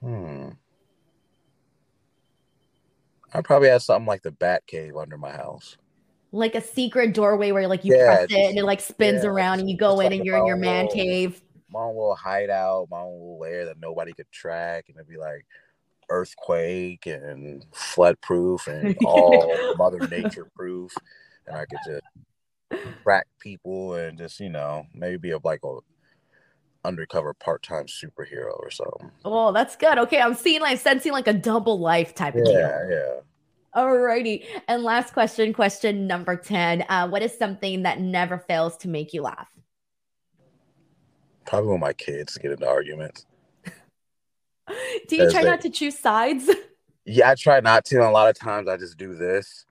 Hmm. 0.00 0.50
I 3.32 3.42
probably 3.42 3.68
had 3.68 3.82
something 3.82 4.06
like 4.06 4.22
the 4.22 4.30
Bat 4.30 4.66
Cave 4.66 4.96
under 4.96 5.18
my 5.18 5.32
house. 5.32 5.76
Like 6.32 6.54
a 6.54 6.60
secret 6.60 7.14
doorway 7.14 7.52
where 7.52 7.68
like 7.68 7.84
you 7.84 7.94
yeah, 7.94 8.06
press 8.06 8.26
it 8.30 8.50
and 8.50 8.58
it 8.58 8.64
like 8.64 8.80
spins 8.80 9.24
yeah, 9.24 9.30
around 9.30 9.60
and 9.60 9.70
you 9.70 9.76
go 9.76 10.00
in 10.00 10.06
like 10.06 10.12
and 10.12 10.24
you're 10.24 10.36
in 10.36 10.46
your 10.46 10.56
man 10.56 10.86
little, 10.86 10.96
cave. 10.96 11.42
My 11.70 11.80
own 11.80 11.96
little 11.96 12.14
hideout, 12.14 12.88
my 12.90 13.00
own 13.00 13.12
little 13.12 13.38
lair 13.38 13.64
that 13.66 13.80
nobody 13.80 14.12
could 14.12 14.30
track, 14.30 14.86
and 14.88 14.96
it'd 14.96 15.08
be 15.08 15.16
like 15.16 15.44
earthquake 16.08 17.06
and 17.06 17.64
flood 17.72 18.20
proof 18.20 18.68
and 18.68 18.96
all 19.04 19.74
mother 19.76 20.06
nature 20.08 20.46
proof. 20.54 20.94
And 21.46 21.56
I 21.56 21.64
could 21.64 21.78
just 21.86 22.92
track 23.02 23.26
people 23.38 23.94
and 23.94 24.18
just, 24.18 24.40
you 24.40 24.50
know, 24.50 24.84
maybe 24.94 25.16
be 25.16 25.30
a 25.30 25.38
like 25.42 25.60
a 25.64 25.78
undercover 26.86 27.34
part-time 27.34 27.86
superhero 27.86 28.58
or 28.58 28.70
something. 28.70 29.10
Oh, 29.24 29.52
that's 29.52 29.76
good. 29.76 29.98
Okay, 29.98 30.20
I'm 30.20 30.34
seeing 30.34 30.60
like 30.60 30.78
sensing 30.78 31.12
like 31.12 31.26
a 31.26 31.32
double 31.32 31.78
life 31.78 32.14
type 32.14 32.34
yeah, 32.34 32.40
of 32.40 32.46
deal. 32.46 32.58
Yeah, 32.58 32.88
yeah. 32.90 33.14
Alrighty. 33.76 34.46
And 34.68 34.82
last 34.82 35.12
question, 35.12 35.52
question 35.52 36.06
number 36.06 36.36
10. 36.36 36.84
Uh, 36.88 37.08
what 37.08 37.22
is 37.22 37.36
something 37.36 37.82
that 37.82 38.00
never 38.00 38.38
fails 38.38 38.76
to 38.78 38.88
make 38.88 39.12
you 39.12 39.22
laugh? 39.22 39.48
Probably 41.44 41.70
when 41.70 41.80
my 41.80 41.92
kids 41.92 42.38
get 42.38 42.52
into 42.52 42.66
arguments. 42.66 43.26
do 45.08 45.16
you 45.16 45.30
try 45.30 45.42
they, 45.42 45.50
not 45.50 45.60
to 45.62 45.70
choose 45.70 45.98
sides? 45.98 46.50
Yeah, 47.08 47.30
I 47.30 47.34
try 47.36 47.60
not 47.60 47.84
to. 47.84 47.98
And 47.98 48.04
a 48.06 48.10
lot 48.10 48.28
of 48.28 48.36
times 48.36 48.68
I 48.68 48.76
just 48.76 48.98
do 48.98 49.14
this 49.14 49.64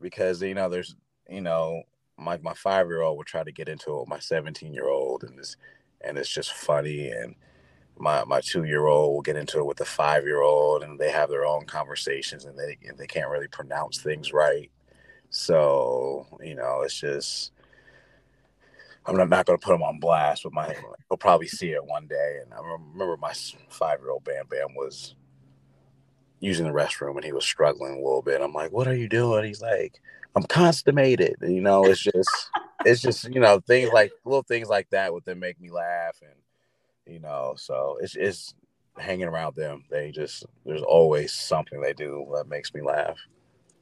because 0.00 0.42
you 0.42 0.54
know, 0.54 0.68
there's 0.68 0.94
you 1.26 1.40
know, 1.40 1.82
my 2.18 2.36
my 2.38 2.52
five 2.52 2.86
year 2.86 3.00
old 3.00 3.16
will 3.16 3.24
try 3.24 3.42
to 3.42 3.50
get 3.50 3.68
into 3.68 3.92
it 3.92 4.00
with 4.00 4.08
my 4.08 4.18
17 4.18 4.74
year 4.74 4.88
old 4.88 5.24
and 5.24 5.38
this 5.38 5.56
and 6.02 6.18
it's 6.18 6.30
just 6.30 6.52
funny 6.52 7.10
and 7.10 7.34
my 7.98 8.24
my 8.24 8.40
two 8.40 8.64
year 8.64 8.86
old 8.86 9.14
will 9.14 9.22
get 9.22 9.36
into 9.36 9.58
it 9.58 9.66
with 9.66 9.78
the 9.78 9.84
five 9.84 10.24
year 10.24 10.42
old 10.42 10.82
and 10.82 10.98
they 10.98 11.10
have 11.10 11.30
their 11.30 11.46
own 11.46 11.64
conversations 11.64 12.44
and 12.44 12.58
they 12.58 12.76
they 12.96 13.06
can't 13.06 13.30
really 13.30 13.48
pronounce 13.48 14.00
things 14.00 14.32
right 14.32 14.70
so 15.30 16.26
you 16.42 16.54
know 16.54 16.82
it's 16.82 17.00
just 17.00 17.52
I'm 19.06 19.16
not, 19.16 19.28
not 19.28 19.46
going 19.46 19.58
to 19.58 19.64
put 19.64 19.72
them 19.72 19.82
on 19.82 20.00
blast, 20.00 20.42
but 20.42 20.52
my 20.52 20.74
he'll 21.08 21.16
probably 21.16 21.46
see 21.46 21.70
it 21.70 21.84
one 21.84 22.06
day. 22.06 22.40
And 22.42 22.52
I 22.52 22.58
remember 22.60 23.16
my 23.16 23.32
five 23.68 24.00
year 24.00 24.10
old 24.10 24.24
Bam 24.24 24.46
Bam 24.48 24.74
was 24.74 25.14
using 26.40 26.66
the 26.66 26.72
restroom 26.72 27.14
and 27.14 27.24
he 27.24 27.32
was 27.32 27.44
struggling 27.44 27.92
a 27.92 27.96
little 27.96 28.22
bit. 28.22 28.40
I'm 28.40 28.52
like, 28.52 28.72
"What 28.72 28.88
are 28.88 28.96
you 28.96 29.08
doing?" 29.08 29.44
He's 29.44 29.62
like, 29.62 30.00
"I'm 30.36 30.44
constipated." 30.44 31.36
You 31.40 31.60
know, 31.60 31.84
it's 31.84 32.00
just 32.00 32.50
it's 32.86 33.00
just 33.00 33.24
you 33.34 33.40
know 33.40 33.60
things 33.60 33.90
like 33.92 34.12
little 34.24 34.42
things 34.42 34.68
like 34.68 34.88
that 34.90 35.12
would 35.12 35.24
then 35.24 35.38
make 35.38 35.60
me 35.60 35.70
laugh 35.70 36.16
and 36.22 37.14
you 37.14 37.20
know 37.20 37.54
so 37.56 37.98
it's 38.00 38.14
it's 38.16 38.54
hanging 38.98 39.26
around 39.26 39.54
them 39.56 39.84
they 39.90 40.10
just 40.10 40.46
there's 40.64 40.82
always 40.82 41.32
something 41.32 41.80
they 41.80 41.92
do 41.92 42.26
that 42.34 42.48
makes 42.48 42.72
me 42.72 42.80
laugh 42.80 43.18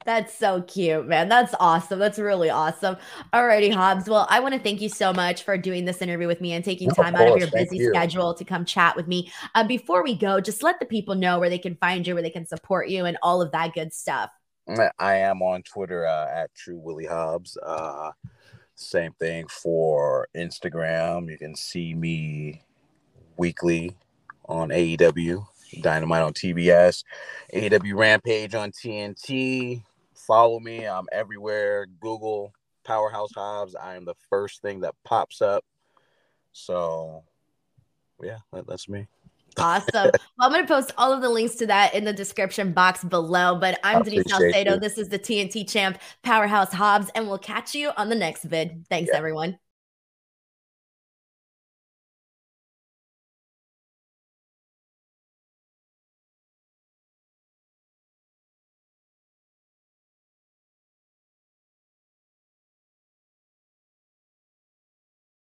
that's 0.06 0.36
so 0.36 0.60
cute, 0.60 1.06
man. 1.06 1.30
That's 1.30 1.54
awesome. 1.58 1.98
That's 1.98 2.18
really 2.18 2.50
awesome. 2.50 2.98
Alrighty, 3.32 3.72
Hobbs. 3.72 4.06
Well, 4.06 4.26
I 4.28 4.38
want 4.38 4.52
to 4.52 4.60
thank 4.60 4.82
you 4.82 4.90
so 4.90 5.14
much 5.14 5.44
for 5.44 5.56
doing 5.56 5.86
this 5.86 6.02
interview 6.02 6.26
with 6.26 6.42
me 6.42 6.52
and 6.52 6.62
taking 6.62 6.90
time 6.90 7.14
of 7.14 7.22
out 7.22 7.28
of 7.28 7.38
your 7.38 7.50
busy 7.50 7.78
you. 7.78 7.88
schedule 7.88 8.34
to 8.34 8.44
come 8.44 8.66
chat 8.66 8.96
with 8.96 9.08
me. 9.08 9.32
Uh, 9.54 9.66
before 9.66 10.02
we 10.02 10.14
go, 10.14 10.42
just 10.42 10.62
let 10.62 10.78
the 10.78 10.84
people 10.84 11.14
know 11.14 11.38
where 11.40 11.48
they 11.48 11.56
can 11.56 11.74
find 11.76 12.06
you, 12.06 12.12
where 12.12 12.22
they 12.22 12.28
can 12.28 12.44
support 12.44 12.90
you, 12.90 13.06
and 13.06 13.16
all 13.22 13.40
of 13.40 13.50
that 13.52 13.72
good 13.72 13.94
stuff. 13.94 14.28
I 14.98 15.16
am 15.16 15.42
on 15.42 15.62
Twitter 15.62 16.06
uh, 16.06 16.28
at 16.28 16.54
True 16.54 16.78
Willie 16.78 17.06
Hobbs. 17.06 17.56
Uh, 17.62 18.12
same 18.74 19.12
thing 19.12 19.46
for 19.48 20.28
Instagram. 20.34 21.30
You 21.30 21.38
can 21.38 21.54
see 21.54 21.94
me 21.94 22.62
weekly 23.36 23.96
on 24.46 24.70
AEW, 24.70 25.46
Dynamite 25.80 26.22
on 26.22 26.32
TBS, 26.32 27.04
AEW 27.52 27.94
Rampage 27.94 28.54
on 28.54 28.72
TNT. 28.72 29.82
Follow 30.14 30.60
me. 30.60 30.86
I'm 30.86 31.06
everywhere. 31.12 31.86
Google 32.00 32.52
Powerhouse 32.84 33.32
Hobbs. 33.34 33.74
I 33.74 33.96
am 33.96 34.04
the 34.04 34.14
first 34.30 34.62
thing 34.62 34.80
that 34.80 34.94
pops 35.04 35.42
up. 35.42 35.64
So, 36.52 37.24
yeah, 38.22 38.38
that, 38.52 38.66
that's 38.66 38.88
me. 38.88 39.08
Awesome. 39.58 39.88
well, 39.92 40.12
I'm 40.40 40.52
going 40.52 40.66
to 40.66 40.68
post 40.68 40.92
all 40.98 41.12
of 41.12 41.22
the 41.22 41.28
links 41.28 41.54
to 41.56 41.66
that 41.66 41.94
in 41.94 42.04
the 42.04 42.12
description 42.12 42.72
box 42.72 43.04
below. 43.04 43.56
But 43.56 43.78
I'm 43.84 44.02
Denise 44.02 44.24
Salcedo. 44.28 44.78
This 44.78 44.98
is 44.98 45.08
the 45.08 45.18
TNT 45.18 45.68
champ, 45.68 45.98
Powerhouse 46.22 46.72
Hobbs, 46.72 47.10
and 47.14 47.28
we'll 47.28 47.38
catch 47.38 47.74
you 47.74 47.90
on 47.96 48.08
the 48.08 48.16
next 48.16 48.44
vid. 48.44 48.86
Thanks, 48.88 49.10
yeah. 49.12 49.18
everyone. 49.18 49.58